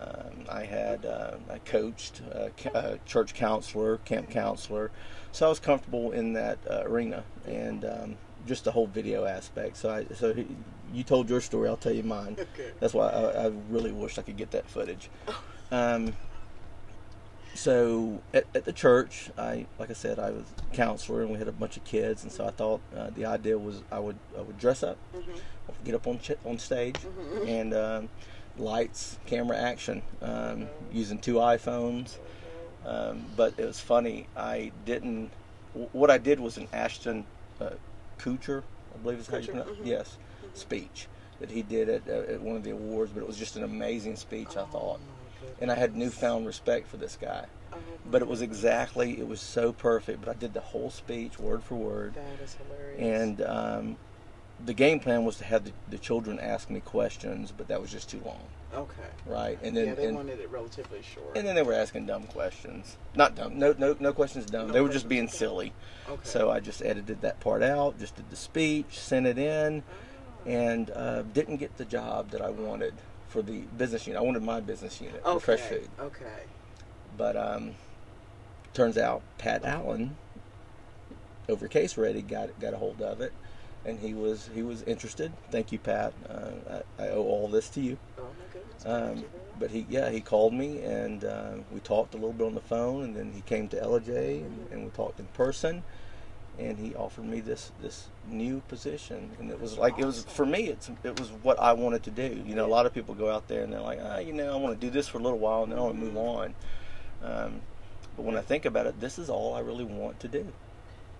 Um, 0.00 0.44
I 0.50 0.64
had 0.64 1.06
uh, 1.06 1.36
I 1.48 1.58
coached 1.58 2.22
uh, 2.34 2.48
ca- 2.56 2.70
uh, 2.70 2.96
church 3.06 3.34
counselor, 3.34 3.98
camp 3.98 4.30
counselor, 4.30 4.90
so 5.30 5.46
I 5.46 5.48
was 5.48 5.60
comfortable 5.60 6.10
in 6.10 6.32
that 6.32 6.58
uh, 6.68 6.82
arena 6.84 7.22
and 7.46 7.84
um, 7.84 8.16
just 8.46 8.64
the 8.64 8.72
whole 8.72 8.86
video 8.86 9.24
aspect. 9.24 9.76
So 9.76 9.90
I 9.90 10.06
so 10.14 10.32
he- 10.34 10.46
you 10.92 11.02
told 11.04 11.30
your 11.30 11.40
story. 11.40 11.68
I'll 11.68 11.76
tell 11.76 11.92
you 11.92 12.02
mine. 12.02 12.36
Okay. 12.38 12.70
That's 12.80 12.92
why 12.94 13.08
I, 13.08 13.44
I 13.46 13.52
really 13.70 13.92
wish 13.92 14.18
I 14.18 14.22
could 14.22 14.36
get 14.36 14.50
that 14.52 14.68
footage. 14.68 15.08
Um, 15.72 16.12
so 17.54 18.20
at, 18.34 18.44
at 18.54 18.64
the 18.66 18.72
church, 18.72 19.30
I 19.38 19.66
like 19.78 19.88
I 19.90 19.94
said, 19.94 20.18
I 20.18 20.30
was 20.30 20.44
a 20.70 20.74
counselor, 20.74 21.22
and 21.22 21.30
we 21.30 21.38
had 21.38 21.48
a 21.48 21.52
bunch 21.52 21.76
of 21.76 21.84
kids, 21.84 22.22
and 22.22 22.30
so 22.32 22.46
I 22.46 22.50
thought 22.50 22.80
uh, 22.96 23.08
the 23.14 23.24
idea 23.26 23.56
was 23.58 23.82
I 23.90 23.98
would 23.98 24.18
I 24.36 24.42
would 24.42 24.58
dress 24.58 24.82
up, 24.82 24.96
Mhm. 25.14 25.40
get 25.84 25.94
up 25.94 26.06
on 26.06 26.18
ch- 26.18 26.32
on 26.44 26.58
stage, 26.58 26.96
Mhm. 26.96 27.48
and 27.48 27.74
um, 27.74 28.08
lights, 28.58 29.18
camera, 29.26 29.56
action, 29.58 30.02
um, 30.22 30.68
using 30.92 31.18
two 31.18 31.34
iPhones. 31.36 32.16
Um, 32.84 33.24
but 33.36 33.54
it 33.58 33.64
was 33.64 33.80
funny. 33.80 34.26
I 34.36 34.72
didn't. 34.84 35.30
w- 35.72 35.88
What 35.92 36.10
I 36.10 36.18
did 36.18 36.40
was 36.40 36.56
an 36.56 36.68
Ashton 36.72 37.24
uh, 37.60 37.70
Kutcher, 38.18 38.62
I 38.94 38.98
believe 38.98 39.18
is 39.18 39.26
how 39.26 39.38
you 39.38 39.48
pronounce. 39.48 39.70
mhm. 39.70 39.86
Yes, 39.86 40.18
speech 40.54 41.08
that 41.40 41.50
he 41.50 41.62
did 41.62 41.88
at, 41.88 42.06
at 42.08 42.40
one 42.40 42.56
of 42.56 42.62
the 42.62 42.70
awards. 42.70 43.10
But 43.12 43.20
it 43.20 43.26
was 43.26 43.36
just 43.36 43.56
an 43.56 43.64
amazing 43.64 44.16
speech. 44.16 44.56
I 44.56 44.60
Oh, 44.62 44.66
thought, 44.66 45.00
and 45.60 45.70
I 45.70 45.74
had 45.74 45.96
newfound 45.96 46.46
respect 46.46 46.86
for 46.88 46.96
this 46.96 47.16
guy. 47.20 47.46
Oh, 47.72 47.76
But 48.06 48.22
it 48.22 48.28
was 48.28 48.42
exactly. 48.42 49.18
It 49.18 49.26
was 49.26 49.40
so 49.40 49.72
perfect. 49.72 50.20
But 50.20 50.28
I 50.30 50.34
did 50.38 50.54
the 50.54 50.60
whole 50.60 50.90
speech 50.90 51.38
word 51.38 51.62
for 51.64 51.74
word. 51.76 52.14
That 52.14 52.40
is 52.44 52.54
hilarious. 52.56 53.00
And 53.00 53.42
um, 53.42 53.96
the 54.64 54.74
game 54.74 55.00
plan 55.00 55.24
was 55.24 55.38
to 55.38 55.44
have 55.44 55.64
the, 55.64 55.72
the 55.88 55.98
children 55.98 56.38
ask 56.38 56.70
me 56.70 56.80
questions, 56.80 57.52
but 57.56 57.66
that 57.68 57.80
was 57.80 57.90
just 57.90 58.08
too 58.08 58.20
long, 58.24 58.42
okay. 58.74 59.02
right? 59.26 59.58
And 59.62 59.76
then 59.76 59.86
yeah, 59.86 59.94
they 59.94 60.06
and, 60.06 60.16
wanted 60.16 60.40
it 60.40 60.50
relatively 60.50 61.02
short. 61.02 61.36
and 61.36 61.46
then 61.46 61.54
they 61.54 61.62
were 61.62 61.72
asking 61.74 62.06
dumb 62.06 62.24
questions. 62.24 62.96
Not 63.14 63.34
dumb. 63.34 63.58
No, 63.58 63.74
no, 63.78 63.96
no 63.98 64.12
questions 64.12 64.46
dumb. 64.46 64.68
No 64.68 64.72
they 64.72 64.80
were 64.80 64.88
just 64.88 65.08
being 65.08 65.28
silly. 65.28 65.72
okay. 66.08 66.20
So 66.24 66.50
I 66.50 66.60
just 66.60 66.82
edited 66.82 67.22
that 67.22 67.40
part 67.40 67.62
out. 67.62 67.98
Just 67.98 68.16
did 68.16 68.30
the 68.30 68.36
speech, 68.36 68.98
sent 68.98 69.26
it 69.26 69.38
in, 69.38 69.82
Oh. 70.46 70.48
and 70.50 70.90
uh, 70.90 71.22
didn't 71.22 71.58
get 71.58 71.76
the 71.76 71.84
job 71.84 72.30
that 72.30 72.40
I 72.40 72.50
wanted 72.50 72.94
for 73.28 73.42
the 73.42 73.60
business 73.78 74.06
unit. 74.06 74.20
I 74.20 74.24
wanted 74.24 74.42
my 74.42 74.60
business 74.60 75.00
unit, 75.00 75.22
for 75.22 75.30
okay. 75.30 75.44
fresh 75.44 75.60
food. 75.60 75.88
Okay. 75.98 76.42
But 77.16 77.36
um, 77.36 77.74
turns 78.74 78.98
out 78.98 79.22
Pat 79.38 79.64
Allen 79.64 80.16
over 81.48 81.68
Case 81.68 81.96
Ready 81.96 82.22
got 82.22 82.58
got 82.60 82.74
a 82.74 82.76
hold 82.76 83.02
of 83.02 83.20
it, 83.20 83.32
and 83.84 83.98
he 83.98 84.14
was 84.14 84.50
he 84.54 84.62
was 84.62 84.82
interested. 84.82 85.32
Thank 85.50 85.72
you, 85.72 85.78
Pat. 85.78 86.12
Uh, 86.28 86.82
I, 86.98 87.04
I 87.04 87.08
owe 87.10 87.22
all 87.24 87.48
this 87.48 87.68
to 87.70 87.80
you. 87.80 87.98
Oh 88.18 88.22
my 88.22 88.44
goodness. 88.52 88.86
Um, 88.86 89.02
Thank 89.02 89.16
you 89.16 89.28
very 89.32 89.42
but 89.58 89.70
he 89.70 89.86
yeah 89.88 90.10
he 90.10 90.20
called 90.20 90.54
me 90.54 90.82
and 90.82 91.24
uh, 91.24 91.52
we 91.72 91.80
talked 91.80 92.14
a 92.14 92.16
little 92.16 92.32
bit 92.32 92.46
on 92.46 92.54
the 92.54 92.60
phone, 92.60 93.04
and 93.04 93.16
then 93.16 93.32
he 93.32 93.40
came 93.42 93.68
to 93.68 93.76
Ellijay 93.76 94.44
and, 94.44 94.68
and 94.70 94.84
we 94.84 94.90
talked 94.90 95.20
in 95.20 95.26
person. 95.26 95.82
and 96.58 96.78
he 96.78 96.94
offered 96.94 97.24
me 97.24 97.40
this 97.40 97.72
this 97.80 98.08
new 98.28 98.60
position, 98.68 99.30
and 99.38 99.50
it 99.50 99.60
was 99.60 99.78
like 99.78 99.98
it 99.98 100.04
was 100.04 100.24
for 100.24 100.44
me. 100.46 100.68
It's 100.68 100.90
it 101.02 101.18
was 101.18 101.30
what 101.42 101.58
I 101.58 101.72
wanted 101.72 102.02
to 102.04 102.10
do. 102.10 102.42
You 102.46 102.54
know, 102.54 102.66
a 102.66 102.68
lot 102.68 102.86
of 102.86 102.92
people 102.92 103.14
go 103.14 103.30
out 103.30 103.48
there 103.48 103.62
and 103.62 103.72
they're 103.72 103.80
like, 103.80 103.98
ah, 104.02 104.18
you 104.18 104.32
know, 104.32 104.52
I 104.52 104.56
want 104.56 104.78
to 104.78 104.86
do 104.86 104.90
this 104.90 105.08
for 105.08 105.18
a 105.18 105.22
little 105.22 105.38
while, 105.38 105.62
and 105.62 105.72
then 105.72 105.78
I 105.78 105.82
want 105.82 105.98
to 105.98 106.04
move 106.04 106.16
on. 106.16 106.54
Um, 107.22 107.60
but 108.16 108.24
when 108.24 108.36
I 108.36 108.42
think 108.42 108.64
about 108.66 108.86
it, 108.86 109.00
this 109.00 109.18
is 109.18 109.30
all 109.30 109.54
I 109.54 109.60
really 109.60 109.84
want 109.84 110.20
to 110.20 110.28
do. 110.28 110.46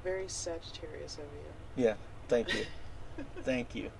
Very 0.05 0.29
Sagittarius 0.29 1.15
of 1.15 1.25
you. 1.25 1.85
Yeah, 1.85 1.95
thank 2.29 2.55
you, 2.55 2.67
thank 3.43 3.75
you. 3.75 3.91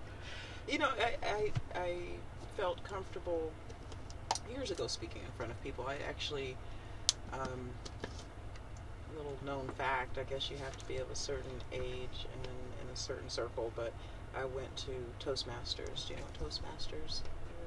You 0.69 0.79
know, 0.79 0.91
I, 1.01 1.17
I 1.27 1.53
I 1.79 1.97
felt 2.57 2.83
comfortable 2.85 3.51
years 4.51 4.71
ago 4.71 4.87
speaking 4.87 5.23
in 5.23 5.31
front 5.33 5.53
of 5.53 5.63
people. 5.63 5.87
I 5.87 5.97
actually. 6.09 6.57
Um, 7.33 7.71
little 9.17 9.37
known 9.45 9.69
fact. 9.77 10.19
I 10.19 10.25
guess 10.25 10.51
you 10.51 10.57
have 10.59 10.77
to 10.77 10.87
be 10.87 10.97
of 10.97 11.11
a 11.11 11.15
certain 11.17 11.53
age 11.73 12.27
and 12.33 12.47
in 12.47 12.93
a 12.93 12.97
certain 12.97 13.29
circle. 13.29 13.73
But 13.77 13.93
I 14.37 14.45
went 14.45 14.75
to 14.79 14.93
Toastmasters. 15.21 16.07
Do 16.07 16.15
you 16.15 16.21
know 16.21 16.27
what 16.27 16.51
Toastmasters 16.51 17.21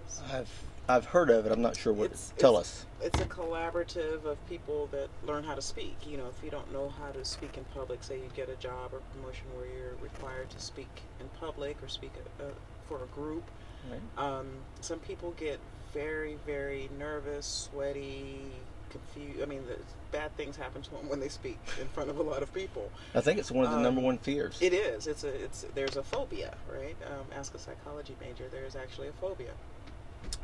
is? 0.07 0.21
I've 0.31 0.51
I've 0.87 1.05
heard 1.05 1.29
of 1.29 1.45
it. 1.45 1.51
I'm 1.51 1.61
not 1.61 1.75
sure 1.75 1.93
what. 1.93 2.05
It's- 2.05 2.31
tell 2.37 2.57
it's- 2.57 2.81
us. 2.81 2.85
It's 3.01 3.19
a 3.19 3.25
collaborative 3.25 4.25
of 4.25 4.37
people 4.47 4.87
that 4.87 5.09
learn 5.25 5.43
how 5.43 5.55
to 5.55 5.61
speak. 5.61 5.95
You 6.07 6.17
know, 6.17 6.27
if 6.27 6.43
you 6.43 6.49
don't 6.51 6.71
know 6.71 6.89
how 6.89 7.11
to 7.11 7.25
speak 7.25 7.57
in 7.57 7.63
public, 7.65 8.03
say 8.03 8.17
you 8.17 8.29
get 8.35 8.49
a 8.49 8.55
job 8.55 8.93
or 8.93 8.99
promotion 9.13 9.45
where 9.55 9.65
you're 9.65 9.95
required 10.01 10.49
to 10.51 10.59
speak 10.59 11.01
in 11.19 11.27
public 11.39 11.81
or 11.83 11.87
speak 11.87 12.11
uh, 12.39 12.43
for 12.87 13.03
a 13.03 13.07
group, 13.07 13.43
Right. 13.89 14.01
um, 14.23 14.47
some 14.81 14.99
people 14.99 15.31
get 15.37 15.59
very, 15.93 16.37
very 16.45 16.89
nervous, 16.97 17.45
sweaty, 17.71 18.51
confused. 18.89 19.41
I 19.41 19.45
mean, 19.45 19.65
the 19.67 19.77
bad 20.11 20.35
things 20.37 20.55
happen 20.55 20.81
to 20.83 20.89
them 20.91 21.09
when 21.09 21.19
they 21.19 21.29
speak 21.29 21.57
in 21.81 21.87
front 21.89 22.09
of 22.09 22.17
a 22.19 22.23
lot 22.23 22.41
of 22.43 22.53
people. 22.53 22.89
I 23.13 23.21
think 23.21 23.39
it's 23.39 23.51
one 23.51 23.65
of 23.65 23.71
the 23.71 23.77
Um, 23.77 23.83
number 23.83 24.01
one 24.01 24.17
fears. 24.17 24.57
It 24.61 24.73
is. 24.73 25.07
It's 25.07 25.23
a. 25.23 25.29
It's 25.43 25.65
there's 25.75 25.95
a 25.97 26.03
phobia, 26.03 26.55
right? 26.71 26.95
Um, 27.07 27.25
ask 27.35 27.53
a 27.55 27.59
psychology 27.59 28.15
major. 28.21 28.47
There's 28.49 28.75
actually 28.75 29.07
a 29.09 29.13
phobia. 29.13 29.51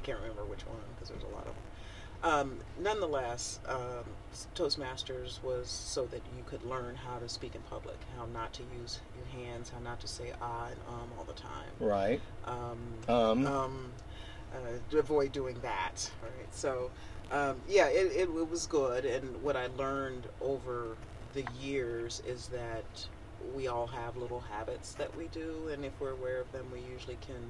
I 0.02 0.06
can't 0.06 0.20
remember 0.20 0.44
which 0.46 0.66
one 0.66 0.78
because 0.96 1.10
there's 1.10 1.24
a 1.24 1.36
lot 1.36 1.46
of 1.48 1.54
them. 1.54 1.56
Um, 2.24 2.58
nonetheless, 2.80 3.60
um, 3.68 4.06
Toastmasters 4.56 5.42
was 5.44 5.68
so 5.68 6.06
that 6.06 6.22
you 6.38 6.44
could 6.46 6.64
learn 6.64 6.96
how 6.96 7.18
to 7.18 7.28
speak 7.28 7.56
in 7.56 7.62
public, 7.62 7.98
how 8.18 8.26
not 8.34 8.54
to 8.54 8.64
use 8.80 9.00
your 9.16 9.46
hands, 9.46 9.70
how 9.72 9.80
not 9.80 10.00
to 10.02 10.08
say 10.08 10.32
ah 10.42 10.68
and 10.68 10.80
um 10.88 11.10
all 11.18 11.24
the 11.24 11.34
time. 11.34 11.70
right. 11.80 12.22
Um, 12.46 12.78
Um. 13.08 13.48
um, 13.48 13.92
uh, 14.54 14.98
avoid 14.98 15.32
doing 15.32 15.58
that. 15.62 16.12
Right. 16.22 16.54
So, 16.54 16.92
um, 17.32 17.56
yeah, 17.68 17.88
it, 17.88 18.12
it, 18.12 18.30
it 18.30 18.50
was 18.50 18.68
good. 18.68 19.06
And 19.06 19.42
what 19.42 19.56
I 19.56 19.68
learned 19.78 20.28
over 20.42 20.98
the 21.34 21.46
years 21.60 22.22
is 22.28 22.48
that 22.48 23.08
we 23.56 23.68
all 23.68 23.88
have 23.88 24.18
little 24.18 24.42
habits 24.42 24.94
that 24.96 25.16
we 25.18 25.28
do, 25.28 25.70
and 25.72 25.86
if 25.86 25.94
we're 26.00 26.12
aware 26.12 26.40
of 26.40 26.52
them, 26.52 26.66
we 26.72 26.80
usually 26.92 27.18
can 27.22 27.50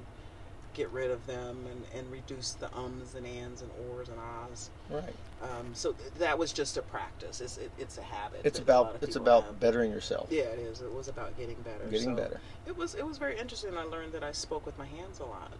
get 0.74 0.90
rid 0.90 1.10
of 1.10 1.26
them 1.26 1.58
and, 1.70 1.84
and 1.98 2.10
reduce 2.10 2.52
the 2.52 2.74
ums 2.76 3.14
and 3.14 3.26
ands 3.26 3.62
and 3.62 3.70
ors 3.90 4.08
and 4.08 4.18
ahs. 4.18 4.70
right. 4.90 5.14
Um, 5.42 5.70
so 5.74 5.92
th- 5.92 6.12
that 6.18 6.38
was 6.38 6.52
just 6.52 6.76
a 6.76 6.82
practice. 6.82 7.40
It's, 7.40 7.58
it, 7.58 7.70
it's 7.78 7.98
a 7.98 8.02
habit. 8.02 8.42
It's 8.44 8.58
that 8.60 8.68
a 8.68 8.72
lot 8.80 8.90
about 8.90 9.02
it's 9.02 9.16
about 9.16 9.44
have. 9.44 9.60
bettering 9.60 9.90
yourself. 9.90 10.28
Yeah, 10.30 10.42
it 10.42 10.58
is. 10.60 10.80
It 10.80 10.92
was 10.94 11.08
about 11.08 11.36
getting 11.36 11.56
better. 11.62 11.84
Getting 11.90 12.16
So 12.16 12.22
better. 12.22 12.40
It 12.66 12.76
was 12.76 12.94
it 12.94 13.04
was 13.06 13.18
very 13.18 13.38
interesting. 13.38 13.76
I 13.76 13.82
learned 13.82 14.12
that 14.12 14.22
I 14.22 14.32
spoke 14.32 14.64
with 14.64 14.78
my 14.78 14.86
hands 14.86 15.18
a 15.18 15.24
lot, 15.24 15.52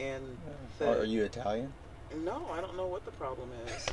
and 0.00 0.22
Are, 0.80 0.84
the- 0.94 1.00
are 1.00 1.04
you 1.04 1.24
Italian? 1.24 1.72
no, 2.24 2.46
I 2.52 2.60
don't 2.60 2.76
know 2.76 2.86
what 2.86 3.04
the 3.04 3.10
problem 3.12 3.50
is. 3.66 3.86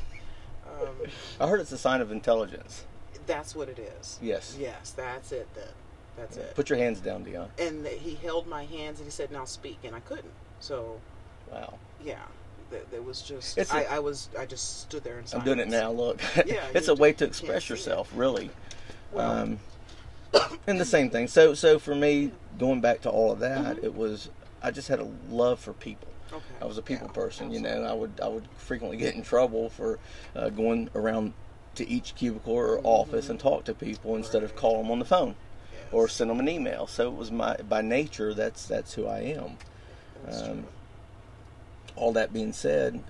Um, 0.66 0.96
I 1.42 1.48
heard 1.48 1.60
it's 1.60 1.72
a 1.74 1.78
sign 1.78 2.00
of 2.02 2.12
intelligence. 2.12 2.86
that's 3.28 3.54
what 3.56 3.68
it 3.70 3.80
is. 3.80 4.20
Yes. 4.22 4.56
Yes, 4.60 4.92
that's 4.92 5.32
it 5.34 5.48
then. 5.56 5.68
That's 6.16 6.38
it. 6.38 6.54
Put 6.56 6.70
your 6.70 6.78
hands 6.78 7.00
down, 7.00 7.24
Dion. 7.24 7.50
And 7.58 7.86
he 7.88 8.16
held 8.16 8.48
my 8.48 8.66
hands 8.66 9.00
and 9.00 9.08
he 9.08 9.12
said, 9.12 9.32
"Now 9.32 9.46
speak," 9.46 9.80
and 9.84 9.96
I 9.96 10.00
couldn't. 10.02 10.32
So 10.64 10.98
Wow. 11.52 11.74
yeah, 12.04 12.16
there 12.90 13.02
was 13.02 13.22
just 13.22 13.58
It's 13.58 13.72
I 13.74 13.82
a- 13.82 13.90
I 13.96 14.00
was 14.00 14.30
I 14.40 14.46
just 14.46 14.80
stood 14.84 15.04
there 15.04 15.18
and 15.20 15.28
I'm 15.34 15.44
doing 15.44 15.60
it 15.60 15.68
now. 15.68 15.92
Look. 15.92 16.22
Yeah, 16.46 16.66
it's 16.74 16.88
a 16.88 16.96
way 16.96 17.12
to 17.14 17.26
express 17.26 17.64
it. 17.66 17.70
yourself, 17.70 18.10
really. 18.16 18.50
Well- 19.12 19.30
um, 19.32 19.60
and 20.66 20.80
the 20.80 20.86
same 20.86 21.10
thing. 21.12 21.28
So, 21.28 21.54
so 21.54 21.78
for 21.78 21.94
me, 21.94 22.32
going 22.58 22.80
back 22.82 23.02
to 23.02 23.10
all 23.10 23.32
of 23.32 23.40
that, 23.40 23.76
Mhm. 23.76 23.84
it 23.84 23.94
was 23.94 24.30
I 24.64 24.72
just 24.72 24.88
had 24.88 25.00
a 25.02 25.08
love 25.30 25.60
for 25.60 25.74
people. 25.74 26.08
Okay. 26.32 26.44
I 26.62 26.66
was 26.66 26.78
a 26.78 26.82
people 26.82 27.08
Yeah, 27.08 27.14
person, 27.14 27.52
you 27.52 27.60
know. 27.60 27.68
absolutely. 27.70 27.90
I 27.92 27.94
would 28.00 28.20
I 28.24 28.28
would 28.30 28.48
frequently 28.58 28.98
get 28.98 29.16
in 29.16 29.22
trouble 29.22 29.70
for 29.70 30.00
uh, 30.36 30.48
going 30.50 30.90
around 30.96 31.34
to 31.76 31.88
each 31.90 32.16
cubicle 32.16 32.54
or 32.54 32.78
Mhm. 32.78 32.86
office 32.86 33.28
and 33.30 33.38
talk 33.40 33.66
to 33.66 33.74
people 33.74 34.16
instead 34.16 34.44
of 34.44 34.52
Right. 34.52 34.60
call 34.60 34.78
them 34.82 34.90
on 34.92 35.00
the 35.00 35.06
phone 35.06 35.36
Yes. 35.74 35.84
or 35.92 36.08
send 36.08 36.30
them 36.30 36.40
an 36.40 36.48
email. 36.48 36.88
So 36.88 37.10
it 37.10 37.16
was 37.16 37.32
my 37.32 37.58
by 37.58 37.82
nature 37.82 38.34
that's 38.34 38.66
that's 38.66 38.94
who 38.94 39.06
I 39.08 39.20
am. 39.20 39.58
Um. 40.32 40.66
All 41.96 42.12
that 42.14 42.34
being 42.34 42.54
said, 42.54 43.04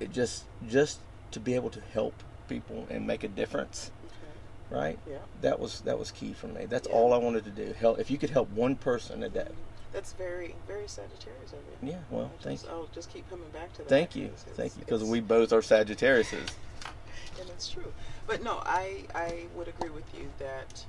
it 0.00 0.12
just 0.12 0.44
just 0.68 0.98
to 1.30 1.40
be 1.40 1.54
able 1.54 1.70
to 1.70 1.80
help 1.92 2.14
people 2.48 2.86
and 2.90 3.06
make 3.06 3.22
a 3.22 3.28
difference, 3.28 3.90
Okay. 4.06 4.76
right? 4.76 4.98
Yeah. 5.08 5.18
That 5.40 5.60
was 5.60 5.82
that 5.82 5.98
was 5.98 6.10
key 6.10 6.32
for 6.32 6.48
me. 6.48 6.66
That's 6.66 6.88
Yeah. 6.88 6.94
all 6.94 7.12
I 7.12 7.16
wanted 7.18 7.44
to 7.44 7.50
do. 7.50 7.72
Help 7.74 7.98
if 8.00 8.10
you 8.10 8.18
could 8.18 8.30
help 8.30 8.50
one 8.50 8.74
person 8.76 9.22
a 9.22 9.28
day. 9.28 9.48
That's 9.92 10.12
very, 10.14 10.56
very 10.66 10.88
Sagittarius 10.88 11.52
of 11.52 11.60
you. 11.80 11.90
Yeah, 11.92 11.98
well, 12.10 12.22
I'll 12.22 12.28
thank 12.42 12.58
just, 12.58 12.64
you. 12.64 12.76
I'll 12.76 12.88
just 12.92 13.12
keep 13.12 13.30
coming 13.30 13.48
back 13.50 13.72
to 13.74 13.78
that. 13.78 13.88
Thank 13.88 14.16
you. 14.16 14.30
thank 14.56 14.74
you, 14.76 14.80
because 14.80 15.04
we 15.04 15.20
both 15.20 15.52
are 15.52 15.60
Sagittariuses. 15.60 16.32
and 17.40 17.48
it's 17.50 17.68
true. 17.68 17.92
But 18.26 18.42
no, 18.42 18.60
I 18.66 19.04
I 19.14 19.44
would 19.54 19.68
agree 19.68 19.90
with 19.90 20.12
you 20.12 20.28
that 20.40 20.84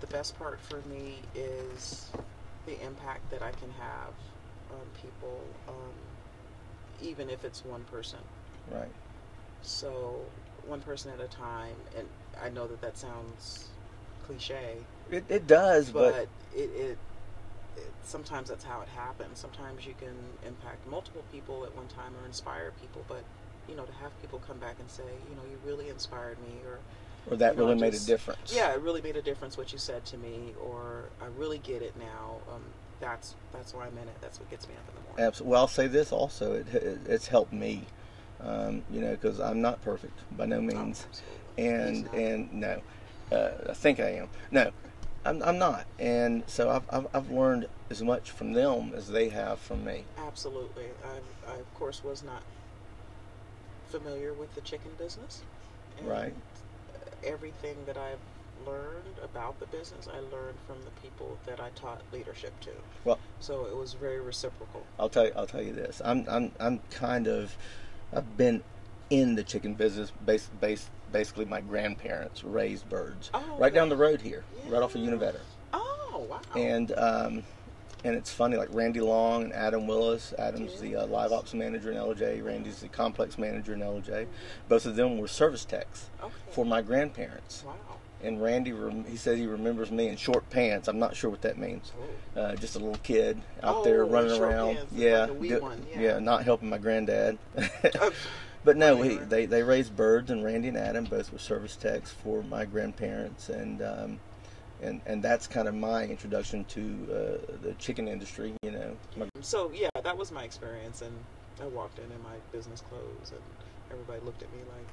the 0.00 0.06
best 0.06 0.38
part 0.38 0.58
for 0.60 0.80
me 0.88 1.16
is 1.34 2.08
the 2.70 2.86
impact 2.86 3.30
that 3.30 3.42
I 3.42 3.50
can 3.52 3.70
have 3.78 4.14
on 4.70 4.86
people, 5.02 5.40
um, 5.68 5.92
even 7.02 7.28
if 7.28 7.44
it's 7.44 7.64
one 7.64 7.84
person. 7.84 8.20
Right. 8.70 8.92
So 9.62 10.20
one 10.66 10.80
person 10.80 11.10
at 11.12 11.20
a 11.20 11.28
time, 11.28 11.74
and 11.96 12.06
I 12.42 12.48
know 12.50 12.66
that 12.68 12.80
that 12.80 12.96
sounds 12.96 13.68
cliche, 14.26 14.76
It, 15.10 15.24
it 15.28 15.46
does, 15.46 15.90
but, 15.90 16.12
but, 16.12 16.28
it, 16.56 16.70
it, 16.70 16.98
it 17.76 17.92
sometimes 18.04 18.48
that's 18.48 18.64
how 18.64 18.80
it 18.80 18.88
happens. 18.88 19.40
Sometimes 19.40 19.84
you 19.84 19.94
can 19.98 20.14
impact 20.46 20.86
multiple 20.88 21.24
people 21.32 21.64
at 21.64 21.74
one 21.74 21.88
time 21.88 22.12
or 22.22 22.26
inspire 22.26 22.72
people, 22.80 23.04
but 23.08 23.24
you 23.68 23.74
know 23.74 23.84
to 23.84 23.92
have 23.94 24.18
people 24.20 24.40
come 24.46 24.58
back 24.58 24.76
and 24.78 24.88
say, 24.88 25.02
you 25.28 25.34
know, 25.34 25.42
you 25.50 25.58
really 25.66 25.88
inspired 25.88 26.38
me, 26.38 26.54
or 26.64 26.78
or 27.28 27.36
that 27.36 27.56
really 27.56 27.74
made 27.74 27.94
a 27.94 27.98
difference. 28.00 28.54
yeah, 28.54 28.72
it 28.72 28.80
really 28.80 29.02
made 29.02 29.16
a 29.16 29.22
difference 29.22 29.56
what 29.56 29.72
you 29.72 29.78
said 29.78 30.04
to 30.06 30.16
me, 30.16 30.54
or 30.64 31.04
I 31.20 31.26
really 31.38 31.58
get 31.58 31.82
it 31.82 31.94
now. 31.98 32.36
Um, 32.52 32.62
that's 33.00 33.34
that's 33.52 33.74
why 33.74 33.86
I'm 33.86 33.96
in 33.98 34.08
it. 34.08 34.16
That's 34.20 34.38
what 34.38 34.50
gets 34.50 34.68
me 34.68 34.74
up 34.74 34.88
in 34.88 34.94
the 35.02 35.08
morning. 35.08 35.26
Absolutely. 35.26 35.52
Well, 35.52 35.60
I'll 35.62 35.68
say 35.68 35.86
this 35.86 36.12
also. 36.12 36.54
It, 36.54 36.74
it 36.74 36.98
it's 37.08 37.26
helped 37.28 37.52
me. 37.52 37.82
Um, 38.42 38.82
you 38.90 39.02
know, 39.02 39.10
because 39.10 39.38
I'm 39.38 39.60
not 39.60 39.82
perfect 39.82 40.18
by 40.36 40.46
no 40.46 40.58
Oh, 40.58 40.60
means, 40.62 41.06
absolutely. 41.06 41.64
and 41.64 42.08
and 42.14 42.52
no, 42.54 42.80
uh, 43.30 43.50
I 43.68 43.74
think 43.74 44.00
I 44.00 44.12
am. 44.14 44.28
No, 44.50 44.70
I'm, 45.26 45.42
I'm 45.42 45.58
not. 45.58 45.84
And 45.98 46.44
so 46.46 46.70
I've, 46.70 46.84
I've 46.90 47.06
I've 47.14 47.30
learned 47.30 47.68
as 47.90 48.02
much 48.02 48.30
from 48.30 48.54
them 48.54 48.92
as 48.96 49.08
they 49.08 49.28
have 49.28 49.58
from 49.58 49.84
me. 49.84 50.04
Absolutely. 50.16 50.86
I, 51.04 51.52
I 51.52 51.56
of 51.56 51.74
course 51.74 52.02
was 52.02 52.22
not 52.22 52.42
familiar 53.90 54.32
with 54.32 54.54
the 54.54 54.60
chicken 54.62 54.92
business. 54.96 55.42
And 55.98 56.08
Right. 56.08 56.34
Everything 57.24 57.76
that 57.86 57.96
I've 57.96 58.18
learned 58.66 59.16
about 59.22 59.58
the 59.60 59.66
business, 59.66 60.08
I 60.08 60.18
learned 60.34 60.56
from 60.66 60.76
the 60.84 60.90
people 61.02 61.36
that 61.46 61.60
I 61.60 61.70
taught 61.70 62.02
leadership 62.12 62.58
to. 62.60 62.70
Well- 63.04 63.18
so 63.40 63.66
it 63.66 63.76
was 63.76 63.94
very 63.94 64.20
reciprocal. 64.20 64.84
I'll 64.98 65.08
tell 65.08 65.26
you. 65.26 65.32
I'll 65.36 65.46
tell 65.46 65.62
you 65.62 65.72
this. 65.72 66.00
I'm 66.04 66.26
I'm 66.28 66.52
I'm 66.60 66.80
kind 66.90 67.26
of. 67.26 67.56
I've 68.12 68.36
been 68.36 68.62
in 69.08 69.34
the 69.34 69.42
chicken 69.42 69.74
business. 69.74 70.12
Base, 70.24 70.48
base, 70.60 70.90
basically, 71.12 71.44
my 71.46 71.60
grandparents 71.60 72.44
raised 72.44 72.88
birds 72.88 73.30
Oh, 73.34 73.56
right 73.58 73.72
down 73.72 73.88
the 73.88 73.96
road 73.96 74.20
here, 74.20 74.44
right 74.68 74.82
off 74.82 74.94
of 74.94 75.00
Yeah. 75.00 75.06
Univeter. 75.06 75.40
Oh 75.72 76.26
wow! 76.28 76.40
and 76.56 76.92
um, 76.98 77.42
and 78.04 78.14
it's 78.14 78.32
funny 78.32 78.56
like 78.56 78.68
Randy 78.72 79.00
Long 79.00 79.44
and 79.44 79.52
Adam 79.52 79.86
Willis. 79.86 80.32
Adam's 80.38 80.80
the 80.80 80.96
uh, 80.96 81.06
live 81.06 81.32
ops 81.32 81.54
manager 81.54 81.90
in 81.90 81.96
Ellijay. 81.96 82.44
Randy's 82.44 82.80
the 82.80 82.88
complex 82.88 83.38
manager 83.38 83.74
in 83.74 83.80
Ellijay. 83.80 84.26
Both 84.68 84.86
of 84.86 84.96
them 84.96 85.18
were 85.18 85.28
service 85.28 85.64
techs 85.64 86.08
okay. 86.22 86.32
for 86.50 86.64
my 86.64 86.82
grandparents. 86.82 87.64
wow. 87.66 87.74
And 88.22 88.42
Randy, 88.42 88.72
rem- 88.72 89.04
he 89.06 89.16
said 89.16 89.38
he 89.38 89.46
remembers 89.46 89.90
me 89.90 90.08
in 90.08 90.16
short 90.16 90.48
pants. 90.50 90.88
I'm 90.88 90.98
not 90.98 91.16
sure 91.16 91.30
what 91.30 91.40
that 91.40 91.56
means. 91.56 91.92
Oh. 92.36 92.40
Uh, 92.40 92.54
just 92.56 92.76
a 92.76 92.78
little 92.78 93.00
kid 93.02 93.40
out 93.62 93.76
Oh, 93.76 93.84
there 93.84 94.04
running 94.04 94.38
around. 94.38 94.78
yeah, 94.92 95.24
like 95.24 95.40
do- 95.40 95.60
one, 95.60 95.86
yeah. 95.98 96.18
not 96.18 96.44
helping 96.44 96.68
my 96.68 96.78
granddad. 96.78 97.38
But 98.62 98.76
no, 98.76 99.00
he, 99.00 99.16
they 99.16 99.46
they 99.46 99.62
raised 99.62 99.96
birds, 99.96 100.30
and 100.30 100.44
Randy 100.44 100.68
and 100.68 100.76
Adam 100.76 101.04
both 101.04 101.32
were 101.32 101.38
service 101.38 101.76
techs 101.76 102.10
for 102.10 102.42
my 102.42 102.66
grandparents, 102.66 103.48
and 103.48 103.80
um, 103.80 104.20
and 104.82 105.00
and 105.06 105.22
that's 105.22 105.46
kind 105.46 105.68
of 105.68 105.74
my 105.74 106.04
introduction 106.04 106.64
to 106.66 106.80
uh, 106.80 107.56
the 107.62 107.72
chicken 107.78 108.08
industry. 108.08 108.52
You 108.62 108.72
know, 108.72 108.96
So 109.40 109.70
yeah, 109.74 109.88
that 110.02 110.16
was 110.16 110.32
my 110.32 110.44
experience, 110.44 111.02
and 111.02 111.12
I 111.62 111.66
walked 111.66 111.98
in 111.98 112.04
in 112.04 112.22
my 112.22 112.36
business 112.52 112.82
clothes, 112.82 113.32
and 113.32 113.40
everybody 113.90 114.20
looked 114.24 114.42
at 114.42 114.52
me 114.52 114.60
like, 114.76 114.86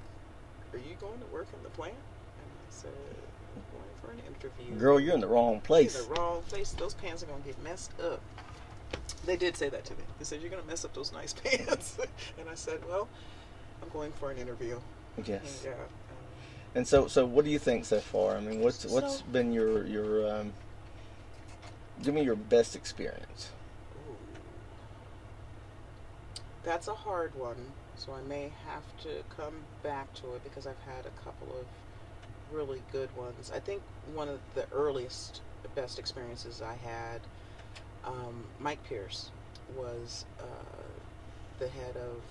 "Are 0.74 0.84
you 0.88 0.96
going 1.00 1.20
to 1.20 1.26
work 1.28 1.48
in 1.56 1.64
the 1.64 1.70
plant?" 1.70 1.94
And 1.94 2.52
I 2.68 2.72
said, 2.72 2.92
I'm 3.56 3.64
going 3.72 3.94
for 4.02 4.12
an 4.12 4.20
interview. 4.28 4.80
Girl, 4.80 5.00
you're 5.00 5.16
in 5.16 5.22
the 5.22 5.28
wrong 5.28 5.54
You're 5.54 5.62
place. 5.62 6.00
in 6.00 6.08
the 6.14 6.20
wrong 6.20 6.42
place. 6.50 6.72
Those 6.72 6.94
pants 6.94 7.24
are 7.24 7.28
gonna 7.28 7.42
get 7.46 7.62
messed 7.64 7.92
up. 8.00 8.22
They 9.26 9.36
did 9.36 9.58
say 9.58 9.70
that 9.70 9.84
to 9.86 9.94
me. 9.94 10.04
They 10.20 10.26
said 10.26 10.42
you're 10.42 10.50
gonna 10.50 10.64
mess 10.64 10.86
up 10.86 10.94
those 10.94 11.12
nice 11.12 11.34
pants, 11.44 11.98
and 12.40 12.50
I 12.50 12.56
said, 12.56 12.80
well, 12.88 13.08
I'm 13.82 13.90
going 13.90 14.12
for 14.14 14.32
an 14.32 14.38
interview. 14.38 14.80
Yes. 15.26 15.64
And, 15.66 15.74
uh, 15.74 15.78
And 16.78 16.88
so, 16.88 17.08
so 17.08 17.26
what 17.26 17.44
do 17.44 17.50
you 17.50 17.58
think 17.58 17.86
so 17.86 18.00
far? 18.00 18.38
I 18.38 18.40
mean, 18.40 18.62
what's 18.62 18.86
what's 18.86 19.18
So- 19.18 19.26
been 19.32 19.52
your 19.52 19.84
your 19.88 20.32
um, 20.32 20.54
give 22.04 22.14
me 22.14 22.22
your 22.22 22.36
best 22.36 22.76
experience? 22.76 23.50
That's 26.62 26.88
a 26.88 26.94
hard 26.94 27.34
one, 27.34 27.74
so 27.96 28.14
I 28.14 28.22
may 28.22 28.52
have 28.68 28.84
to 29.02 29.24
come 29.36 29.64
back 29.82 30.14
to 30.22 30.36
it 30.36 30.44
because 30.44 30.68
I've 30.68 30.80
had 30.86 31.08
a 31.08 31.24
couple 31.24 31.48
of 31.58 31.66
really 32.56 32.84
good 32.92 33.10
ones. 33.18 33.52
I 33.52 33.60
think 33.60 33.82
one 34.14 34.30
of 34.30 34.40
the 34.54 34.68
earliest, 34.72 35.42
best 35.74 35.98
experiences 35.98 36.62
I 36.62 36.76
had, 36.76 37.22
um, 38.06 38.44
Mike 38.60 38.84
Pierce 38.84 39.32
was 39.76 40.26
uh, 40.40 40.44
the 41.58 41.70
head 41.70 41.98
of 41.98 42.22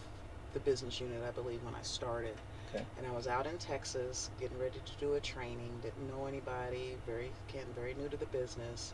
the 0.54 0.60
business 0.60 1.00
unit, 1.00 1.20
I 1.26 1.32
believe, 1.32 1.64
when 1.64 1.74
I 1.74 1.82
started. 1.82 2.36
Okay. 2.74 2.84
And 2.98 3.06
I 3.06 3.12
was 3.12 3.26
out 3.26 3.46
in 3.46 3.56
Texas 3.58 4.30
getting 4.40 4.58
ready 4.58 4.80
to 4.84 4.92
do 5.00 5.14
a 5.14 5.20
training, 5.20 5.70
didn't 5.82 6.08
know 6.08 6.26
anybody, 6.26 6.96
very, 7.06 7.30
again, 7.48 7.66
very 7.74 7.94
new 7.94 8.08
to 8.08 8.16
the 8.16 8.26
business. 8.26 8.92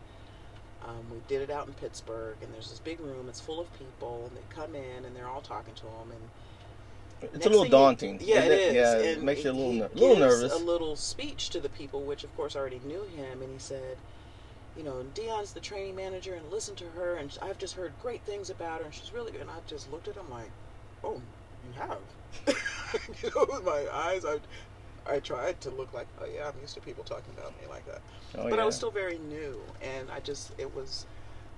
Um, 0.85 1.05
we 1.13 1.19
did 1.29 1.43
it 1.43 1.51
out 1.51 1.69
in 1.69 1.75
Pittsburg, 1.75 2.37
and 2.43 2.53
there's 2.53 2.69
this 2.71 2.81
big 2.81 3.01
room. 3.01 3.29
It's 3.29 3.41
full 3.41 3.61
of 3.61 3.73
people, 3.79 4.25
and 4.29 4.37
they 4.37 4.43
come 4.55 4.75
in, 4.75 5.05
and 5.05 5.15
they're 5.15 5.29
all 5.29 5.41
talking 5.41 5.75
to 5.75 5.83
him. 5.87 6.11
And 7.23 7.31
It's 7.35 7.47
a 7.47 7.49
little 7.49 7.65
you- 7.67 7.71
daunting. 7.71 8.19
yeah, 8.21 8.41
isn't 8.41 8.53
it 8.53 8.59
is. 8.61 8.75
Yeah, 8.75 8.97
it 8.97 9.23
makes 9.23 9.45
you 9.45 9.51
a 9.51 9.53
little 9.53 9.73
he 9.73 9.79
ner- 9.79 9.91
little 9.95 10.17
nervous. 10.17 10.53
A 10.53 10.57
little 10.57 10.97
speech 10.97 11.51
to 11.51 11.61
the 11.61 11.69
people, 11.69 12.03
which 12.03 12.25
of 12.25 12.37
course 12.37 12.57
I 12.57 12.59
already 12.61 12.81
knew 12.85 13.05
him, 13.05 13.43
and 13.43 13.53
he 13.53 13.59
said, 13.61 13.97
you 14.77 14.83
know, 14.83 15.05
Dion's 15.15 15.53
the 15.53 15.61
training 15.61 15.95
manager, 15.95 16.35
and 16.35 16.51
listen 16.51 16.75
to 16.77 16.87
her, 16.97 17.15
and 17.17 17.37
I've 17.41 17.59
just 17.59 17.75
heard 17.77 17.93
great 18.03 18.23
things 18.25 18.51
about 18.51 18.81
her, 18.81 18.87
and 18.87 18.95
she's 18.95 19.13
really 19.13 19.31
good. 19.31 19.43
And 19.43 19.51
I 19.51 19.59
just 19.69 19.91
looked 19.93 20.09
at 20.09 20.17
him 20.17 20.29
like, 20.31 20.51
oh, 21.05 21.21
you 21.67 21.81
have. 21.81 21.99
you 23.23 23.31
know, 23.35 23.47
with 23.53 23.65
my 23.65 23.87
eyes, 23.93 24.25
I, 24.25 24.39
I 25.07 25.21
tried 25.21 25.61
to 25.63 25.71
look 25.71 25.93
like, 25.93 26.07
oh 26.21 26.27
yeah, 26.33 26.49
I'm 26.49 26.61
used 26.61 26.75
to 26.75 26.81
people 26.81 27.05
talking 27.05 27.33
about 27.37 27.53
me 27.61 27.67
like 27.69 27.87
that, 27.87 28.01
Oh, 28.37 28.49
but 28.49 28.59
I 28.59 28.65
was 28.65 28.77
still 28.77 28.91
very 28.91 29.19
new, 29.19 29.61
and 29.83 30.11
I 30.11 30.21
just, 30.21 30.53
it 30.59 30.75
was. 30.75 31.07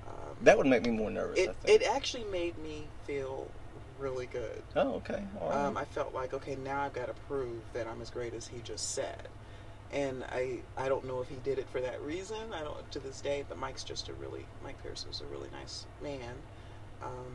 Um, 0.06 0.36
that 0.42 0.58
would 0.58 0.66
make 0.66 0.84
me 0.84 0.90
more 0.90 1.10
nervous. 1.10 1.38
I 1.38 1.42
it, 1.42 1.56
think. 1.56 1.82
it 1.82 1.86
actually 1.88 2.24
made 2.24 2.58
me 2.58 2.84
feel 3.04 3.48
really 3.98 4.26
good. 4.26 4.62
oh, 4.76 4.94
okay. 4.94 5.22
Right. 5.40 5.54
Um, 5.54 5.76
I 5.76 5.84
felt 5.84 6.14
like, 6.14 6.34
okay, 6.34 6.56
now 6.56 6.82
I've 6.82 6.92
got 6.92 7.06
to 7.06 7.14
prove 7.28 7.60
that 7.72 7.86
I'm 7.86 8.00
as 8.02 8.10
great 8.10 8.34
as 8.34 8.46
he 8.46 8.60
just 8.60 8.90
said. 8.92 9.28
And 9.92 10.24
I, 10.24 10.58
I 10.76 10.88
don't 10.88 11.06
know 11.06 11.20
if 11.20 11.28
he 11.28 11.36
did 11.44 11.58
it 11.58 11.68
for 11.70 11.80
that 11.80 12.02
reason. 12.02 12.52
I 12.52 12.62
don't 12.62 12.90
to 12.92 12.98
this 12.98 13.20
day. 13.20 13.44
But 13.48 13.58
Mike's 13.58 13.84
just 13.84 14.08
a 14.08 14.12
really 14.14 14.44
Mike 14.62 14.82
Pierce 14.82 15.06
was 15.06 15.20
a 15.20 15.26
really 15.26 15.48
nice 15.52 15.86
man. 16.02 16.34
Um, 17.02 17.34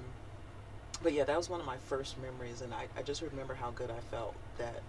but 1.02 1.14
yeah, 1.14 1.24
that 1.24 1.38
was 1.38 1.50
one 1.50 1.60
of 1.60 1.66
my 1.66 1.78
first 1.78 2.16
memories, 2.22 2.62
and 2.62 2.74
I, 2.74 2.88
I 2.98 3.02
just 3.02 3.22
remember 3.22 3.54
how 3.54 3.72
good 3.72 3.90
I 3.90 4.00
felt 4.12 4.36
that 4.58 4.82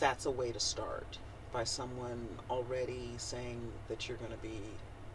that's 0.00 0.26
a 0.26 0.30
way 0.30 0.52
to 0.52 0.60
start 0.60 1.18
by 1.52 1.64
someone 1.64 2.28
already 2.50 3.12
saying 3.16 3.60
that 3.88 4.08
you're 4.08 4.18
going 4.18 4.32
to 4.32 4.38
be 4.38 4.60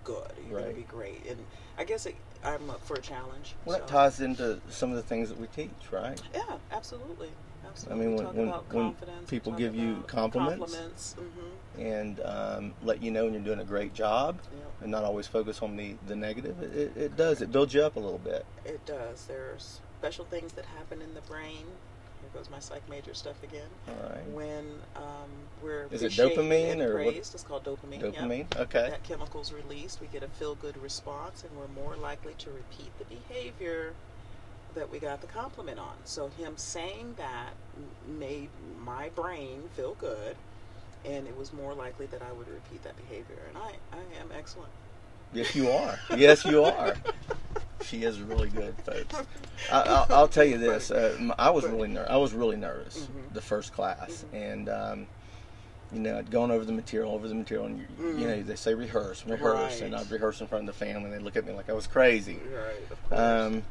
good, 0.04 0.32
you're 0.48 0.60
going 0.60 0.72
to 0.72 0.78
be 0.80 0.84
great, 0.88 1.26
and 1.30 1.40
I 1.78 1.84
guess 1.84 2.06
it, 2.06 2.16
I'm 2.44 2.70
up 2.70 2.84
for 2.86 2.96
a 2.96 3.02
challenge. 3.02 3.56
well, 3.66 3.78
that 3.78 3.88
so- 3.88 3.94
ties 3.94 4.20
into 4.22 4.60
some 4.70 4.90
of 4.90 4.96
the 4.96 5.04
things 5.04 5.30
that 5.30 5.40
we 5.40 5.48
teach, 5.48 5.92
right? 5.92 6.20
yeah, 6.34 6.58
absolutely. 6.72 7.30
I 7.92 7.94
mean, 7.94 8.16
when 8.16 8.26
when, 8.36 8.48
when 8.72 8.96
people 9.28 9.52
give 9.52 9.76
you 9.76 10.04
compliments 10.08 11.14
compliments. 11.14 11.16
hmm 11.16 11.82
and 11.82 12.20
um, 12.26 12.74
let 12.82 13.02
you 13.02 13.12
know 13.12 13.26
when 13.26 13.34
you're 13.34 13.44
doing 13.44 13.60
a 13.60 13.66
great 13.66 13.94
job, 13.94 14.40
Yep, 14.52 14.72
and 14.82 14.92
not 14.92 15.04
always 15.04 15.28
focus 15.28 15.62
on 15.62 15.76
the 15.76 15.96
the 16.08 16.16
negative, 16.16 16.62
it, 16.64 16.76
it, 16.76 16.98
it 16.98 17.18
does. 17.18 17.42
It 17.42 17.52
builds 17.52 17.74
you 17.74 17.84
up 17.84 17.96
a 17.96 18.00
little 18.00 18.18
bit. 18.18 18.46
it 18.66 18.86
does. 18.86 19.26
There's 19.26 19.82
special 20.00 20.24
things 20.26 20.54
that 20.54 20.66
happen 20.66 21.02
in 21.02 21.14
the 21.14 21.22
brain. 21.22 21.66
Here 22.22 22.30
goes 22.34 22.50
my 22.50 22.60
psych 22.60 22.88
major 22.90 23.14
stuff 23.14 23.42
again. 23.44 23.68
All 23.88 24.10
right. 24.10 24.30
When 24.32 24.66
um, 24.96 25.30
we're 25.62 25.88
Is 25.92 26.04
it 26.04 26.14
dopamine 26.14 26.80
or 26.82 26.94
what- 27.04 27.14
praised, 27.14 27.34
it's 27.34 27.44
called 27.44 27.66
dopamine. 27.66 28.02
yep. 28.02 28.16
Dopamine. 28.16 28.58
Okay. 28.58 28.90
That 28.90 29.04
chemical's 29.04 29.52
released. 29.52 30.00
We 30.00 30.08
get 30.08 30.24
a 30.24 30.28
feel-good 30.30 30.82
response, 30.82 31.44
and 31.44 31.52
we're 31.58 31.82
more 31.84 31.98
likely 31.98 32.34
to 32.40 32.50
repeat 32.50 32.92
the 32.98 33.06
behavior 33.06 33.94
that 34.76 34.90
we 34.90 35.00
got 35.00 35.20
the 35.20 35.28
compliment 35.28 35.80
on. 35.80 35.96
So 36.06 36.30
him 36.38 36.54
saying 36.56 37.16
that 37.18 37.52
made 38.08 38.50
my 38.86 39.10
brain 39.10 39.64
feel 39.76 39.96
good, 40.00 40.36
and 41.06 41.28
it 41.28 41.36
was 41.38 41.52
more 41.52 41.74
likely 41.74 42.06
that 42.08 42.22
I 42.22 42.32
would 42.32 42.48
repeat 42.48 42.84
that 42.84 42.96
behavior. 42.96 43.38
And 43.50 43.58
I, 43.58 43.72
I 43.92 44.22
am 44.22 44.30
excellent. 44.38 44.72
Yes, 45.34 45.56
you 45.56 45.70
are. 45.70 46.00
Yes, 46.16 46.46
you 46.46 46.64
are. 46.64 46.96
She 47.84 48.04
is 48.04 48.22
really 48.22 48.50
good, 48.50 48.76
folks. 48.78 49.16
I, 49.72 49.82
I'll, 49.82 50.06
I'll 50.10 50.28
tell 50.28 50.44
you 50.46 50.58
this: 50.58 50.92
uh, 50.92 51.18
I 51.38 51.50
was 51.50 51.66
really 51.66 51.88
ner- 51.88 52.08
I 52.10 52.18
was 52.18 52.34
really 52.34 52.58
nervous 52.58 52.98
Mhm. 53.08 53.34
the 53.34 53.42
first 53.42 53.74
class, 53.74 54.26
Mhm. 54.34 54.38
and 54.54 54.70
um, 54.70 55.08
you 55.92 56.00
know, 56.00 56.18
I'd 56.18 56.30
gone 56.32 56.52
over 56.52 56.66
the 56.66 56.72
material, 56.72 57.14
over 57.14 57.28
the 57.28 57.34
material, 57.36 57.66
and 57.68 57.80
you, 57.80 57.86
you 58.18 58.28
know, 58.28 58.44
they 58.44 58.56
say 58.56 58.74
rehearse, 58.74 59.26
rehearse, 59.26 59.82
and 59.82 59.96
I'd 59.96 60.12
rehearse 60.12 60.40
in 60.42 60.48
front 60.48 60.68
of 60.70 60.76
the 60.76 60.86
family, 60.86 61.06
and 61.06 61.14
they 61.14 61.20
look 61.20 61.36
at 61.36 61.46
me 61.46 61.54
like 61.54 61.70
I 61.70 61.74
was 61.74 61.88
crazy. 61.88 62.40
Right. 63.12 63.18
Um, 63.18 63.64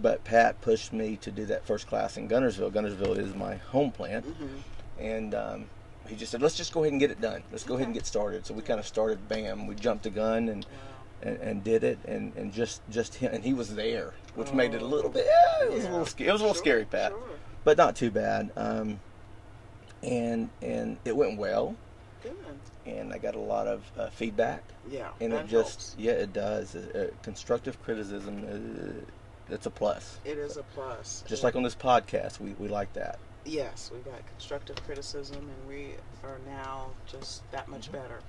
but 0.00 0.24
Pat 0.24 0.60
pushed 0.60 0.92
me 0.92 1.16
to 1.16 1.30
do 1.30 1.46
that 1.46 1.64
first 1.64 1.86
class 1.86 2.16
in 2.16 2.28
Guntersville. 2.28 2.70
Guntersville 2.72 3.18
is 3.18 3.34
my 3.34 3.56
home 3.56 3.90
plant, 3.92 4.24
hmm 4.24 4.46
and 4.98 5.34
um, 5.34 5.64
he 6.08 6.14
just 6.16 6.30
said, 6.32 6.42
"Let's 6.42 6.56
just 6.56 6.72
go 6.72 6.80
ahead 6.82 6.92
and 6.92 7.00
get 7.00 7.10
it 7.10 7.20
done. 7.20 7.42
Let's 7.52 7.64
go 7.64 7.74
ahead 7.74 7.86
and 7.86 7.94
get 7.94 8.04
started." 8.06 8.46
So 8.46 8.54
we 8.54 8.62
kind 8.62 8.80
of 8.80 8.86
started. 8.86 9.28
Bam! 9.28 9.66
We 9.66 9.74
jumped 9.74 10.04
the 10.04 10.10
gun 10.10 10.48
and 10.48 10.64
Wow. 10.64 10.70
And, 11.22 11.36
and 11.38 11.64
did 11.64 11.84
it, 11.84 11.98
and, 12.06 12.32
and 12.36 12.52
just 12.52 12.80
just 12.90 13.14
him, 13.16 13.32
and 13.34 13.44
he 13.44 13.52
was 13.52 13.74
there, 13.74 14.14
which 14.34 14.52
made 14.52 14.74
it 14.74 14.82
a 14.82 14.84
Oh. 14.84 14.88
little 14.88 15.10
bit. 15.10 15.26
Yeah, 15.26 15.66
it 15.66 15.72
was 15.72 15.84
a 15.84 15.90
little 15.90 16.06
scary. 16.06 16.28
It 16.28 16.32
was 16.32 16.40
a 16.40 16.44
little 16.44 16.54
Sure, 16.54 16.62
scary, 16.64 16.84
Pat, 16.84 17.12
Sure. 17.12 17.20
but 17.64 17.76
not 17.76 17.96
too 17.96 18.10
bad. 18.10 18.50
Um, 18.56 19.00
and 20.02 20.48
and 20.62 20.96
it 21.04 21.16
went 21.16 21.36
well, 21.38 21.76
Good. 22.22 22.34
and 22.86 23.12
I 23.12 23.18
got 23.18 23.34
a 23.34 23.38
lot 23.40 23.66
of 23.66 23.82
uh, 23.98 24.08
feedback, 24.10 24.62
Yeah. 24.90 25.10
and 25.20 25.32
it 25.32 25.46
just 25.46 25.78
helps. 25.80 25.96
yeah, 25.98 26.12
it 26.12 26.32
does. 26.32 26.74
Uh, 26.74 27.10
constructive 27.22 27.82
criticism, 27.82 28.44
uh, 29.50 29.54
it's 29.54 29.66
a 29.66 29.70
plus. 29.70 30.18
It 30.24 30.38
is 30.38 30.56
a 30.56 30.62
plus. 30.74 31.22
Just 31.26 31.42
And- 31.42 31.44
like 31.44 31.56
on 31.56 31.62
this 31.62 31.74
podcast, 31.74 32.40
we, 32.40 32.54
we 32.58 32.68
like 32.68 32.92
that. 32.94 33.18
Yes, 33.44 33.90
we 33.92 33.98
got 34.10 34.24
constructive 34.28 34.76
criticism, 34.84 35.36
and 35.38 35.68
we 35.68 35.94
are 36.22 36.38
now 36.46 36.90
just 37.06 37.50
that 37.52 37.68
much 37.68 37.84
Mm-hmm. 37.90 37.92
better? 37.96 38.20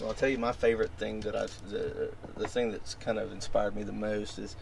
Well, 0.00 0.10
I'll 0.10 0.14
tell 0.14 0.28
you 0.28 0.38
my 0.38 0.52
favorite 0.52 0.90
thing 0.92 1.20
that 1.20 1.34
I've 1.34 1.70
the, 1.70 2.10
the 2.36 2.46
thing 2.48 2.70
that's 2.70 2.94
kind 2.94 3.18
of 3.18 3.32
inspired 3.32 3.74
me 3.74 3.82
the 3.82 3.92
most 3.92 4.38
is 4.38 4.56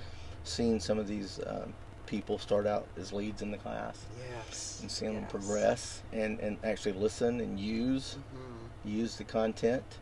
seeing 0.45 0.81
some 0.81 0.99
of 0.99 1.07
these 1.07 1.41
um, 1.47 1.75
people 2.07 2.39
start 2.39 2.67
out 2.67 2.87
as 2.99 3.13
leads 3.13 3.43
in 3.43 3.51
the 3.51 3.59
class 3.59 4.07
Yes. 4.31 4.79
and 4.81 4.91
seeing 4.91 5.15
them 5.15 5.27
progress 5.27 6.03
and, 6.13 6.39
and 6.41 6.57
actually 6.65 6.93
listen 6.93 7.41
and 7.41 7.59
use 7.61 8.17
Mhm. 8.17 8.91
use 8.91 9.17
the 9.17 9.25
content. 9.25 9.99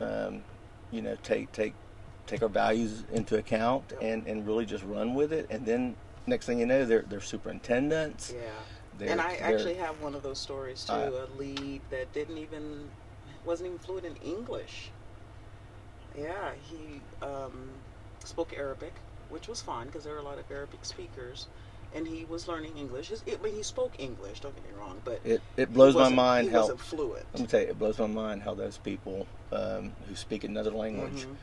Um, 0.00 0.42
you 0.90 1.02
know, 1.02 1.16
take 1.22 1.52
take 1.52 1.74
take 2.26 2.42
our 2.42 2.48
values 2.48 3.04
into 3.12 3.36
account 3.36 3.84
Yep. 3.90 3.98
and, 4.02 4.26
and 4.26 4.46
really 4.46 4.64
just 4.64 4.84
run 4.84 5.14
with 5.14 5.32
it. 5.32 5.46
And 5.50 5.66
then 5.66 5.96
next 6.26 6.46
thing 6.46 6.58
you 6.58 6.66
know, 6.66 6.84
they're 6.86 7.02
they're 7.02 7.20
superintendents. 7.20 8.32
Yeah. 8.34 8.50
They're, 8.98 9.10
and 9.10 9.20
I 9.20 9.34
actually 9.36 9.74
have 9.74 10.00
one 10.02 10.14
of 10.14 10.22
those 10.22 10.38
stories 10.38 10.84
too. 10.84 10.92
Uh, 10.92 11.26
a 11.26 11.38
lead 11.38 11.80
that 11.90 12.12
didn't 12.12 12.38
even 12.38 12.90
wasn't 13.44 13.66
even 13.68 13.78
fluent 13.78 14.06
in 14.06 14.16
English. 14.16 14.90
Yeah, 16.16 16.50
he 16.70 17.00
um, 17.24 17.70
spoke 18.24 18.52
Arabic, 18.56 18.94
which 19.28 19.48
was 19.48 19.60
fine 19.60 19.86
because 19.86 20.04
there 20.04 20.12
were 20.12 20.18
a 20.18 20.24
lot 20.24 20.38
of 20.38 20.50
Arabic 20.50 20.84
speakers, 20.84 21.46
and 21.94 22.06
he 22.06 22.24
was 22.24 22.48
learning 22.48 22.76
English. 22.76 23.08
His, 23.08 23.22
I 23.28 23.42
mean, 23.42 23.54
he 23.54 23.62
spoke 23.62 23.92
English. 23.98 24.40
Don't 24.40 24.54
get 24.54 24.64
me 24.64 24.76
wrong, 24.78 25.00
but 25.04 25.20
it 25.24 25.40
it 25.56 25.72
blows 25.72 25.94
my 25.94 26.08
mind 26.08 26.48
he 26.48 26.52
how 26.52 26.60
wasn't 26.62 26.80
fluent. 26.80 27.26
let 27.32 27.40
me 27.42 27.46
tell 27.46 27.60
you, 27.60 27.68
it 27.68 27.78
blows 27.78 27.98
my 27.98 28.06
mind 28.06 28.42
how 28.42 28.54
those 28.54 28.78
people 28.78 29.26
um, 29.52 29.92
who 30.08 30.14
speak 30.14 30.44
another 30.44 30.70
language 30.70 31.24
Mhm. 31.26 31.36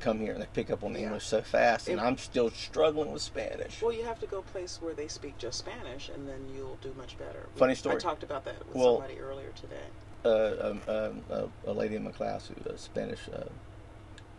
come 0.00 0.18
here 0.18 0.32
and 0.32 0.42
they 0.42 0.46
pick 0.54 0.70
up 0.70 0.82
on 0.82 0.92
Yeah. 0.94 1.00
English 1.00 1.26
so 1.26 1.42
fast, 1.42 1.88
and 1.88 1.98
It- 2.00 2.02
I'm 2.02 2.16
still 2.16 2.50
struggling 2.50 3.12
with 3.12 3.22
Spanish. 3.22 3.82
Well, 3.82 3.92
you 3.92 4.04
have 4.04 4.18
to 4.20 4.26
go 4.26 4.40
place 4.42 4.78
where 4.80 4.94
they 4.94 5.08
speak 5.08 5.36
just 5.38 5.58
Spanish, 5.58 6.08
and 6.08 6.26
then 6.26 6.48
you'll 6.54 6.78
do 6.80 6.94
much 6.96 7.18
better. 7.18 7.48
Funny 7.56 7.74
story. 7.74 7.96
I 7.96 7.98
talked 7.98 8.22
about 8.22 8.44
that 8.46 8.66
with 8.66 8.76
Well- 8.76 8.96
somebody 8.96 9.20
earlier 9.20 9.50
today. 9.54 9.86
Uh, 10.24 10.52
um, 10.60 10.82
um, 10.86 11.22
uh, 11.30 11.46
a 11.66 11.72
lady 11.72 11.96
in 11.96 12.04
my 12.04 12.10
class 12.10 12.48
who 12.48 12.54
was 12.70 12.80
Spanish, 12.80 13.20
uh, 13.32 13.44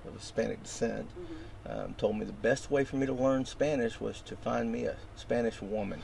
of 0.08 0.14
Hispanic 0.14 0.62
descent, 0.64 1.10
hmm 1.12 1.24
um, 1.70 1.94
told 1.96 2.18
me 2.18 2.26
the 2.26 2.34
best 2.34 2.72
way 2.72 2.84
for 2.84 2.96
me 2.96 3.06
to 3.06 3.14
learn 3.14 3.46
Spanish 3.46 4.02
was 4.02 4.20
to 4.22 4.36
find 4.36 4.72
me 4.72 4.86
a 4.86 4.96
Spanish 5.16 5.62
woman. 5.62 6.02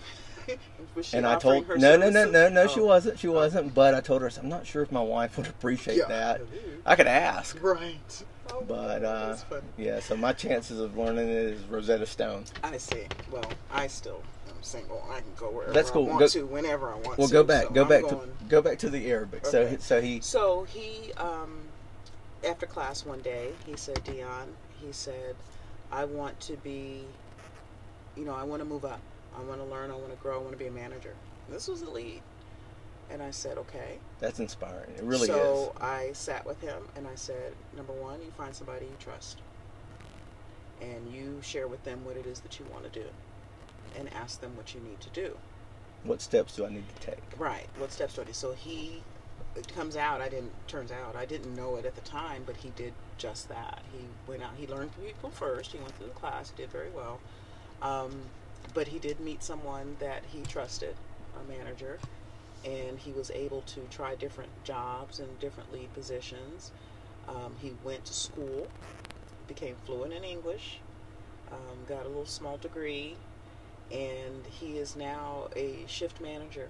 She 1.01 1.17
and 1.17 1.27
I 1.27 1.35
told 1.35 1.65
her 1.65 1.77
no, 1.77 1.95
no, 1.97 2.09
no, 2.09 2.25
no, 2.25 2.47
no, 2.49 2.67
she 2.67 2.79
Oh. 2.79 2.85
wasn't. 2.85 3.19
She 3.19 3.27
wasn't. 3.27 3.73
But 3.73 3.93
I 3.93 4.01
told 4.01 4.21
her 4.21 4.31
I'm 4.39 4.49
not 4.49 4.65
sure 4.65 4.81
if 4.81 4.91
my 4.91 5.01
wife 5.01 5.37
would 5.37 5.47
appreciate 5.47 5.97
Yeah. 5.97 6.07
that. 6.07 6.41
I 6.85 6.95
could 6.95 7.07
ask, 7.07 7.57
Right. 7.61 8.23
Oh, 8.51 8.63
but 8.67 9.03
uh, 9.03 9.35
yeah. 9.77 9.99
So 9.99 10.15
my 10.15 10.31
chances 10.33 10.79
of 10.79 10.97
learning 10.97 11.27
it 11.27 11.35
is 11.35 11.61
Rosetta 11.65 12.05
Stone. 12.05 12.45
I 12.63 12.77
see. 12.77 13.03
Well, 13.29 13.49
I 13.69 13.87
still 13.87 14.21
single. 14.67 15.03
I 15.09 15.21
can 15.21 15.31
go 15.37 15.49
wherever 15.49 15.73
That's 15.73 15.89
I 15.89 15.93
cool. 15.93 16.05
want 16.07 16.19
Go- 16.19 16.27
to, 16.27 16.45
whenever 16.45 16.89
I 16.89 16.95
want 16.95 17.17
Well, 17.17 17.27
to. 17.27 17.33
go 17.33 17.43
back, 17.43 17.63
So 17.63 17.69
go 17.71 17.81
I'm 17.83 17.87
back 17.89 18.01
going- 18.03 18.19
to 18.19 18.45
go 18.47 18.61
back 18.61 18.77
to 18.79 18.89
the 18.89 19.09
Arabic. 19.09 19.45
So, 19.45 19.61
Okay. 19.61 19.71
he- 19.71 19.77
so 19.81 20.01
he 20.01 20.21
So 20.21 20.63
he, 20.65 21.13
um, 21.13 21.61
after 22.43 22.65
class 22.65 23.05
one 23.05 23.21
day, 23.21 23.53
he 23.65 23.75
said, 23.75 24.03
Dion, 24.03 24.55
he 24.81 24.91
said, 24.91 25.35
I 25.91 26.05
want 26.05 26.39
to 26.41 26.57
be, 26.57 27.05
you 28.15 28.25
know, 28.25 28.35
I 28.35 28.43
want 28.43 28.61
to 28.61 28.65
move 28.65 28.85
up. 28.85 28.99
I 29.37 29.41
want 29.41 29.59
to 29.61 29.65
learn. 29.65 29.89
I 29.91 29.95
want 29.95 30.09
to 30.11 30.17
grow. 30.17 30.35
I 30.35 30.39
want 30.39 30.51
to 30.51 30.57
be 30.57 30.67
a 30.67 30.71
manager. 30.71 31.13
This 31.49 31.67
was 31.67 31.81
a 31.81 31.89
lead. 31.89 32.21
And 33.09 33.23
I 33.23 33.31
said, 33.31 33.57
okay. 33.57 33.99
that's 34.19 34.39
inspiring. 34.39 34.89
It 34.97 35.03
really 35.03 35.21
is 35.21 35.35
so 35.35 35.73
I 35.79 36.11
sat 36.11 36.45
with 36.45 36.59
him 36.59 36.89
and 36.97 37.07
I 37.07 37.15
said, 37.15 37.53
number 37.75 37.93
one, 37.93 38.19
you 38.21 38.31
find 38.31 38.53
somebody 38.53 38.85
you 38.85 38.95
trust. 38.99 39.37
And 40.81 41.09
you 41.11 41.39
share 41.41 41.67
with 41.69 41.83
them 41.85 42.03
what 42.03 42.17
it 42.17 42.25
is 42.25 42.41
that 42.41 42.59
you 42.59 42.65
want 42.71 42.83
to 42.91 42.99
do. 42.99 43.05
And 43.95 44.11
ask 44.13 44.41
them 44.41 44.55
what 44.55 44.73
you 44.73 44.81
need 44.81 44.99
to 45.01 45.09
do. 45.09 45.37
What 46.03 46.21
steps 46.21 46.55
do 46.55 46.65
I 46.65 46.69
need 46.69 46.85
to 46.87 47.07
take? 47.07 47.23
Right. 47.37 47.67
What 47.77 47.91
steps 47.91 48.15
do 48.15 48.21
I 48.21 48.25
do? 48.25 48.33
So 48.33 48.53
he, 48.53 49.01
it 49.55 49.67
comes 49.73 49.95
out. 49.95 50.21
I 50.21 50.29
didn't. 50.29 50.51
Turns 50.67 50.91
out 50.91 51.15
I 51.15 51.25
didn't 51.25 51.55
know 51.55 51.75
it 51.77 51.85
at 51.85 51.95
the 51.95 52.01
time, 52.01 52.43
but 52.45 52.57
he 52.57 52.71
did 52.75 52.93
just 53.17 53.49
that. 53.49 53.81
He 53.91 54.05
went 54.27 54.43
out. 54.43 54.51
He 54.57 54.67
learned 54.67 54.93
from 54.93 55.03
people 55.03 55.29
first. 55.29 55.71
He 55.71 55.79
went 55.79 55.95
through 55.97 56.07
the 56.07 56.13
class. 56.13 56.51
He 56.55 56.61
did 56.61 56.71
very 56.71 56.89
well. 56.89 57.19
Um, 57.81 58.11
but 58.73 58.87
he 58.87 58.99
did 58.99 59.19
meet 59.19 59.43
someone 59.43 59.97
that 59.99 60.23
he 60.31 60.41
trusted, 60.41 60.95
a 61.39 61.51
manager, 61.51 61.99
and 62.65 62.99
he 62.99 63.11
was 63.11 63.31
able 63.31 63.61
to 63.61 63.81
try 63.89 64.15
different 64.15 64.51
jobs 64.63 65.19
and 65.19 65.39
different 65.39 65.71
lead 65.71 65.93
positions. 65.93 66.71
Um, 67.27 67.55
he 67.59 67.73
went 67.83 68.05
to 68.05 68.13
school, 68.13 68.67
became 69.47 69.75
fluent 69.85 70.13
in 70.13 70.23
English, 70.23 70.79
um, 71.51 71.85
got 71.87 72.05
a 72.05 72.07
little 72.07 72.25
small 72.25 72.57
degree, 72.57 73.15
and 73.91 74.45
he 74.59 74.77
is 74.77 74.95
now 74.95 75.47
a 75.55 75.85
shift 75.87 76.21
manager 76.21 76.69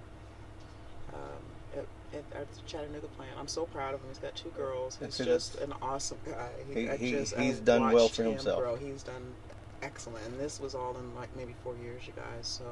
um, 1.12 1.80
at, 2.12 2.18
at, 2.38 2.52
the 2.52 2.60
Chattanooga 2.66 3.08
plant. 3.08 3.32
I'm 3.38 3.48
so 3.48 3.64
proud 3.66 3.94
of 3.94 4.00
him. 4.00 4.08
He's 4.08 4.18
got 4.18 4.34
two 4.36 4.50
girls. 4.50 4.98
He's 5.02 5.18
just 5.18 5.56
an 5.56 5.72
awesome 5.82 6.18
guy. 6.26 6.50
He- 6.72 6.86
he- 6.86 7.10
just, 7.12 7.36
he's 7.36 7.58
I've 7.58 7.64
done 7.64 7.92
well 7.92 8.08
for 8.08 8.22
him 8.22 8.32
himself. 8.32 8.80
He's 8.80 9.02
done 9.02 9.34
excellent. 9.82 10.24
And 10.26 10.38
this 10.38 10.60
was 10.60 10.74
all 10.74 10.96
in 10.96 11.14
like 11.14 11.34
maybe 11.36 11.54
four 11.64 11.74
years, 11.82 12.06
you 12.06 12.12
guys. 12.14 12.46
So 12.46 12.64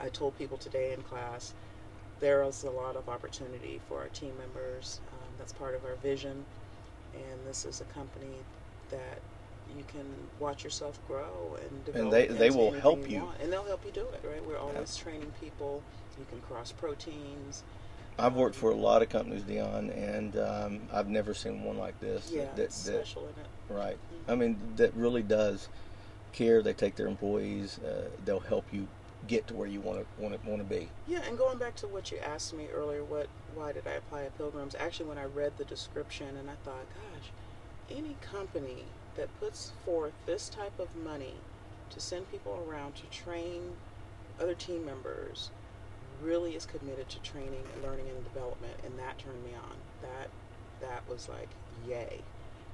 I 0.00 0.08
told 0.08 0.36
people 0.38 0.56
today 0.56 0.92
in 0.92 1.02
class 1.02 1.52
there 2.20 2.42
is 2.42 2.64
a 2.64 2.70
lot 2.70 2.96
of 2.96 3.08
opportunity 3.08 3.80
for 3.88 4.00
our 4.00 4.08
team 4.08 4.32
members. 4.38 5.00
Um, 5.12 5.28
that's 5.38 5.52
part 5.52 5.74
of 5.74 5.84
our 5.84 5.94
vision. 5.96 6.44
And 7.14 7.46
this 7.46 7.64
is 7.64 7.80
a 7.80 7.84
company 7.84 8.36
that 8.90 9.20
you 9.76 9.84
can 9.84 10.04
watch 10.38 10.64
yourself 10.64 10.98
grow 11.06 11.56
and 11.60 11.84
develop. 11.84 12.10
they- 12.10 12.26
they 12.26 12.50
will 12.50 12.72
help 12.72 13.08
you. 13.08 13.22
want. 13.24 13.40
And 13.40 13.52
they'll 13.52 13.64
help 13.64 13.84
you 13.84 13.92
do 13.92 14.06
it, 14.08 14.20
right? 14.24 14.44
We're 14.44 14.58
always 14.58 14.96
training 14.96 15.32
people. 15.40 15.82
You 16.18 16.26
can 16.28 16.40
cross 16.42 16.72
proteins. 16.72 17.62
I've 18.18 18.34
worked 18.34 18.56
for 18.56 18.70
a 18.70 18.74
lot 18.74 19.00
of 19.02 19.08
companies, 19.08 19.42
Dion, 19.44 19.90
and 19.90 20.36
um, 20.36 20.80
I've 20.92 21.08
never 21.08 21.32
seen 21.32 21.64
one 21.64 21.78
like 21.78 21.98
this. 22.00 22.30
Yeah, 22.30 22.44
that, 22.44 22.56
that, 22.56 22.72
special 22.72 23.22
in 23.22 23.30
it. 23.30 23.74
right. 23.74 23.98
I 24.28 24.34
mean, 24.34 24.58
that 24.76 24.92
really 24.94 25.22
does 25.22 25.68
care. 26.32 26.62
They 26.62 26.74
take 26.74 26.96
their 26.96 27.06
employees. 27.06 27.78
Uh, 27.78 28.10
they'll 28.24 28.40
help 28.40 28.66
you 28.72 28.88
get 29.26 29.46
to 29.46 29.54
where 29.54 29.66
you 29.66 29.80
want 29.80 30.00
to 30.00 30.22
want 30.22 30.40
to 30.40 30.48
want 30.48 30.60
to 30.60 30.68
be. 30.68 30.88
Yeah, 31.06 31.20
and 31.26 31.38
going 31.38 31.58
back 31.58 31.76
to 31.76 31.88
what 31.88 32.10
you 32.10 32.18
asked 32.18 32.52
me 32.52 32.68
earlier, 32.74 33.04
what 33.04 33.28
why 33.54 33.72
did 33.72 33.86
I 33.86 33.92
apply 33.92 34.24
at 34.24 34.36
Pilgrims? 34.36 34.74
Actually, 34.78 35.08
when 35.08 35.18
I 35.18 35.24
read 35.24 35.52
the 35.56 35.64
description 35.64 36.36
and 36.36 36.50
I 36.50 36.54
thought, 36.64 36.86
gosh, 36.94 37.30
any 37.90 38.16
company 38.20 38.84
that 39.16 39.28
puts 39.40 39.72
forth 39.84 40.12
this 40.26 40.48
type 40.48 40.78
of 40.78 40.94
money 40.96 41.34
to 41.90 42.00
send 42.00 42.30
people 42.30 42.64
around 42.68 42.94
to 42.96 43.06
train 43.06 43.72
other 44.40 44.54
team 44.54 44.84
members 44.84 45.50
really 46.22 46.54
is 46.54 46.66
committed 46.66 47.08
to 47.08 47.18
training, 47.20 47.64
and 47.74 47.82
learning, 47.82 48.06
and 48.08 48.22
development, 48.24 48.74
and 48.84 48.98
that 48.98 49.18
turned 49.18 49.42
me 49.44 49.52
on. 49.54 49.76
That 50.02 50.28
that 50.80 51.02
was 51.08 51.28
like 51.28 51.48
yay, 51.86 52.20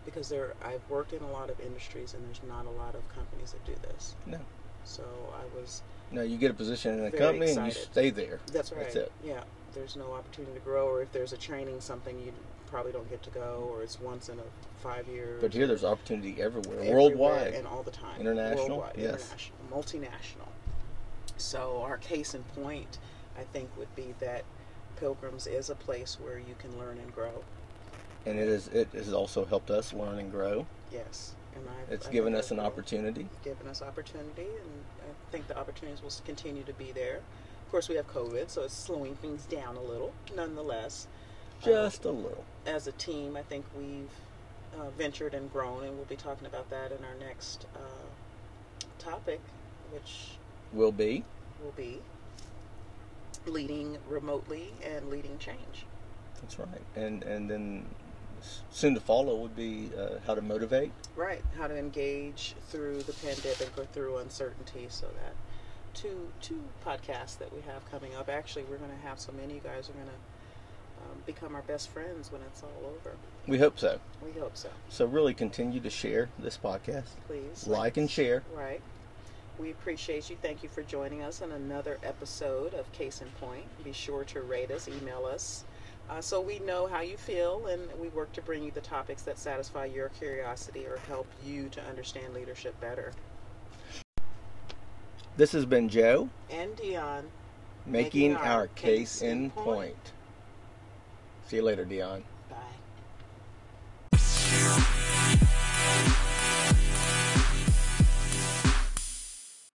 because 0.04 0.28
there 0.28 0.54
I've 0.64 0.88
worked 0.88 1.12
in 1.12 1.22
a 1.22 1.30
lot 1.30 1.50
of 1.50 1.60
industries 1.60 2.14
and 2.14 2.24
there's 2.26 2.40
not 2.48 2.66
a 2.66 2.70
lot 2.70 2.94
of 2.94 3.08
companies 3.14 3.52
that 3.52 3.64
do 3.64 3.74
this. 3.82 4.14
No. 4.26 4.38
So 4.84 5.02
I 5.34 5.58
was 5.58 5.82
No, 6.12 6.22
you 6.22 6.36
get 6.38 6.50
a 6.50 6.54
position 6.54 6.98
in 6.98 7.04
a 7.04 7.10
company 7.10 7.50
and 7.52 7.66
you 7.66 7.72
stay 7.72 8.10
there. 8.10 8.40
That's 8.52 8.72
right. 8.72 8.84
That's 8.84 8.96
it. 8.96 9.12
Yeah, 9.24 9.42
there's 9.74 9.96
no 9.96 10.12
opportunity 10.12 10.54
to 10.54 10.60
grow, 10.60 10.88
or 10.88 11.02
if 11.02 11.12
there's 11.12 11.32
a 11.32 11.36
training 11.36 11.80
something, 11.80 12.18
you 12.18 12.32
probably 12.66 12.92
don't 12.92 13.08
get 13.08 13.22
to 13.24 13.30
go, 13.30 13.68
or 13.72 13.82
it's 13.82 14.00
once 14.00 14.28
in 14.28 14.38
a 14.38 14.42
five 14.82 15.06
years. 15.08 15.40
But 15.40 15.52
here, 15.52 15.66
there's 15.66 15.84
opportunity 15.84 16.40
everywhere, 16.40 16.78
everywhere 16.80 16.96
worldwide. 17.00 17.54
and 17.54 17.66
all 17.66 17.82
the 17.82 17.90
time. 17.90 18.20
International? 18.20 18.78
worldwide, 18.78 18.96
Yes. 18.96 19.32
international, 19.32 19.58
multinational. 19.72 20.48
So 21.36 21.80
our 21.82 21.98
case 21.98 22.34
in 22.34 22.42
point, 22.42 22.98
I 23.38 23.42
think, 23.44 23.70
would 23.76 23.94
be 23.94 24.14
that 24.20 24.44
Pilgrims 24.96 25.46
is 25.46 25.68
a 25.70 25.74
place 25.74 26.18
where 26.20 26.38
you 26.38 26.54
can 26.58 26.78
learn 26.78 26.98
and 26.98 27.14
grow. 27.14 27.44
and 28.24 28.38
it 28.40 28.48
is 28.48 28.66
it 28.68 28.88
has 28.92 29.12
also 29.12 29.44
helped 29.44 29.70
us 29.70 29.92
learn 29.92 30.18
and 30.18 30.30
grow. 30.32 30.66
Yes, 30.90 31.34
and 31.54 31.64
I. 31.68 31.92
It's 31.92 32.08
I 32.08 32.12
given 32.12 32.34
us 32.34 32.50
an 32.50 32.58
opportunity. 32.58 33.28
Given 33.44 33.68
us 33.68 33.82
opportunity, 33.82 34.42
and 34.46 34.84
I 35.00 35.30
think 35.30 35.46
the 35.48 35.56
opportunities 35.58 36.02
will 36.02 36.12
continue 36.24 36.62
to 36.64 36.72
be 36.72 36.90
there. 36.92 37.16
Of 37.64 37.70
course, 37.70 37.88
we 37.88 37.94
have 37.96 38.08
COVID, 38.12 38.48
so 38.48 38.62
it's 38.62 38.74
slowing 38.74 39.16
things 39.16 39.44
down 39.44 39.76
a 39.76 39.82
little. 39.82 40.12
Nonetheless, 40.34 41.06
Just 41.62 42.04
a 42.04 42.10
little. 42.10 42.44
as 42.66 42.86
a 42.86 42.92
team, 42.92 43.36
I 43.36 43.42
think 43.42 43.64
we've 43.76 44.10
uh, 44.78 44.90
ventured 44.90 45.34
and 45.34 45.50
grown, 45.52 45.84
and 45.84 45.96
we'll 45.96 46.04
be 46.06 46.16
talking 46.16 46.46
about 46.46 46.68
that 46.70 46.92
in 46.92 46.98
our 47.04 47.14
next 47.26 47.66
uh, 47.74 48.84
topic, 48.98 49.40
which 49.92 50.30
Will 50.72 50.92
be. 50.92 51.24
will 51.62 51.72
be 51.72 52.00
leading 53.46 53.96
remotely 54.08 54.72
and 54.84 55.08
leading 55.08 55.38
change. 55.38 55.86
That's 56.40 56.58
right. 56.58 56.68
And 56.96 57.22
and 57.22 57.48
then 57.50 57.86
soon 58.70 58.94
to 58.94 59.00
follow 59.00 59.36
would 59.36 59.56
be 59.56 59.90
uh, 59.98 60.18
how 60.26 60.34
to 60.34 60.42
motivate. 60.42 60.92
Right, 61.14 61.42
how 61.56 61.66
to 61.68 61.76
engage 61.78 62.54
through 62.68 63.02
the 63.04 63.12
pandemic 63.14 63.70
or 63.78 63.84
through 63.86 64.18
uncertainty, 64.18 64.86
so 64.90 65.06
that 65.06 65.34
two 65.94 66.28
two 66.42 66.62
podcasts 66.84 67.38
that 67.38 67.52
we 67.54 67.62
have 67.62 67.88
coming 67.90 68.14
up. 68.14 68.28
Actually, 68.28 68.64
we're 68.64 68.76
going 68.78 68.90
to 68.90 69.06
have 69.08 69.18
so 69.18 69.32
many. 69.32 69.54
You 69.54 69.60
guys 69.60 69.88
are 69.88 69.92
going 69.94 70.06
to 70.06 70.12
um, 71.04 71.22
become 71.26 71.54
our 71.54 71.62
best 71.62 71.88
friends 71.88 72.32
when 72.32 72.42
it's 72.42 72.62
all 72.62 72.90
over. 72.90 73.16
We 73.46 73.58
hope 73.58 73.78
so. 73.78 74.00
We 74.22 74.38
hope 74.38 74.56
so. 74.56 74.68
So 74.88 75.06
really 75.06 75.34
continue 75.34 75.80
to 75.80 75.90
share 75.90 76.28
this 76.38 76.58
podcast. 76.62 77.10
Please 77.26 77.66
Like 77.66 77.96
and 77.96 78.10
share. 78.10 78.42
Right. 78.54 78.80
We 79.58 79.70
appreciate 79.70 80.28
you. 80.28 80.36
Thank 80.42 80.62
you 80.62 80.68
for 80.68 80.82
joining 80.82 81.22
us 81.22 81.40
on 81.40 81.52
another 81.52 81.98
episode 82.02 82.74
of 82.74 82.90
Case 82.92 83.22
in 83.22 83.28
Point. 83.40 83.64
Be 83.82 83.92
sure 83.92 84.24
to 84.24 84.42
rate 84.42 84.70
us, 84.70 84.86
email 84.86 85.24
us, 85.24 85.64
uh, 86.08 86.20
so 86.20 86.40
we 86.40 86.60
know 86.60 86.86
how 86.86 87.00
you 87.00 87.16
feel, 87.16 87.66
and 87.66 87.82
we 88.00 88.08
work 88.08 88.32
to 88.34 88.42
bring 88.42 88.62
you 88.62 88.70
the 88.70 88.80
topics 88.80 89.22
that 89.22 89.38
satisfy 89.38 89.86
your 89.86 90.08
curiosity 90.10 90.86
or 90.86 90.98
help 91.08 91.26
you 91.44 91.68
to 91.70 91.82
understand 91.84 92.32
leadership 92.32 92.80
better. 92.80 93.12
This 95.36 95.52
has 95.52 95.66
been 95.66 95.88
Joe 95.88 96.28
And 96.48 96.76
Dion, 96.76 97.24
making, 97.84 98.36
our, 98.36 98.68
case 98.68 99.20
in 99.20 99.50
point. 99.50 100.12
See 101.46 101.56
you 101.56 101.62
later, 101.62 101.84
Dion. 101.84 102.24
Bye. 102.48 102.75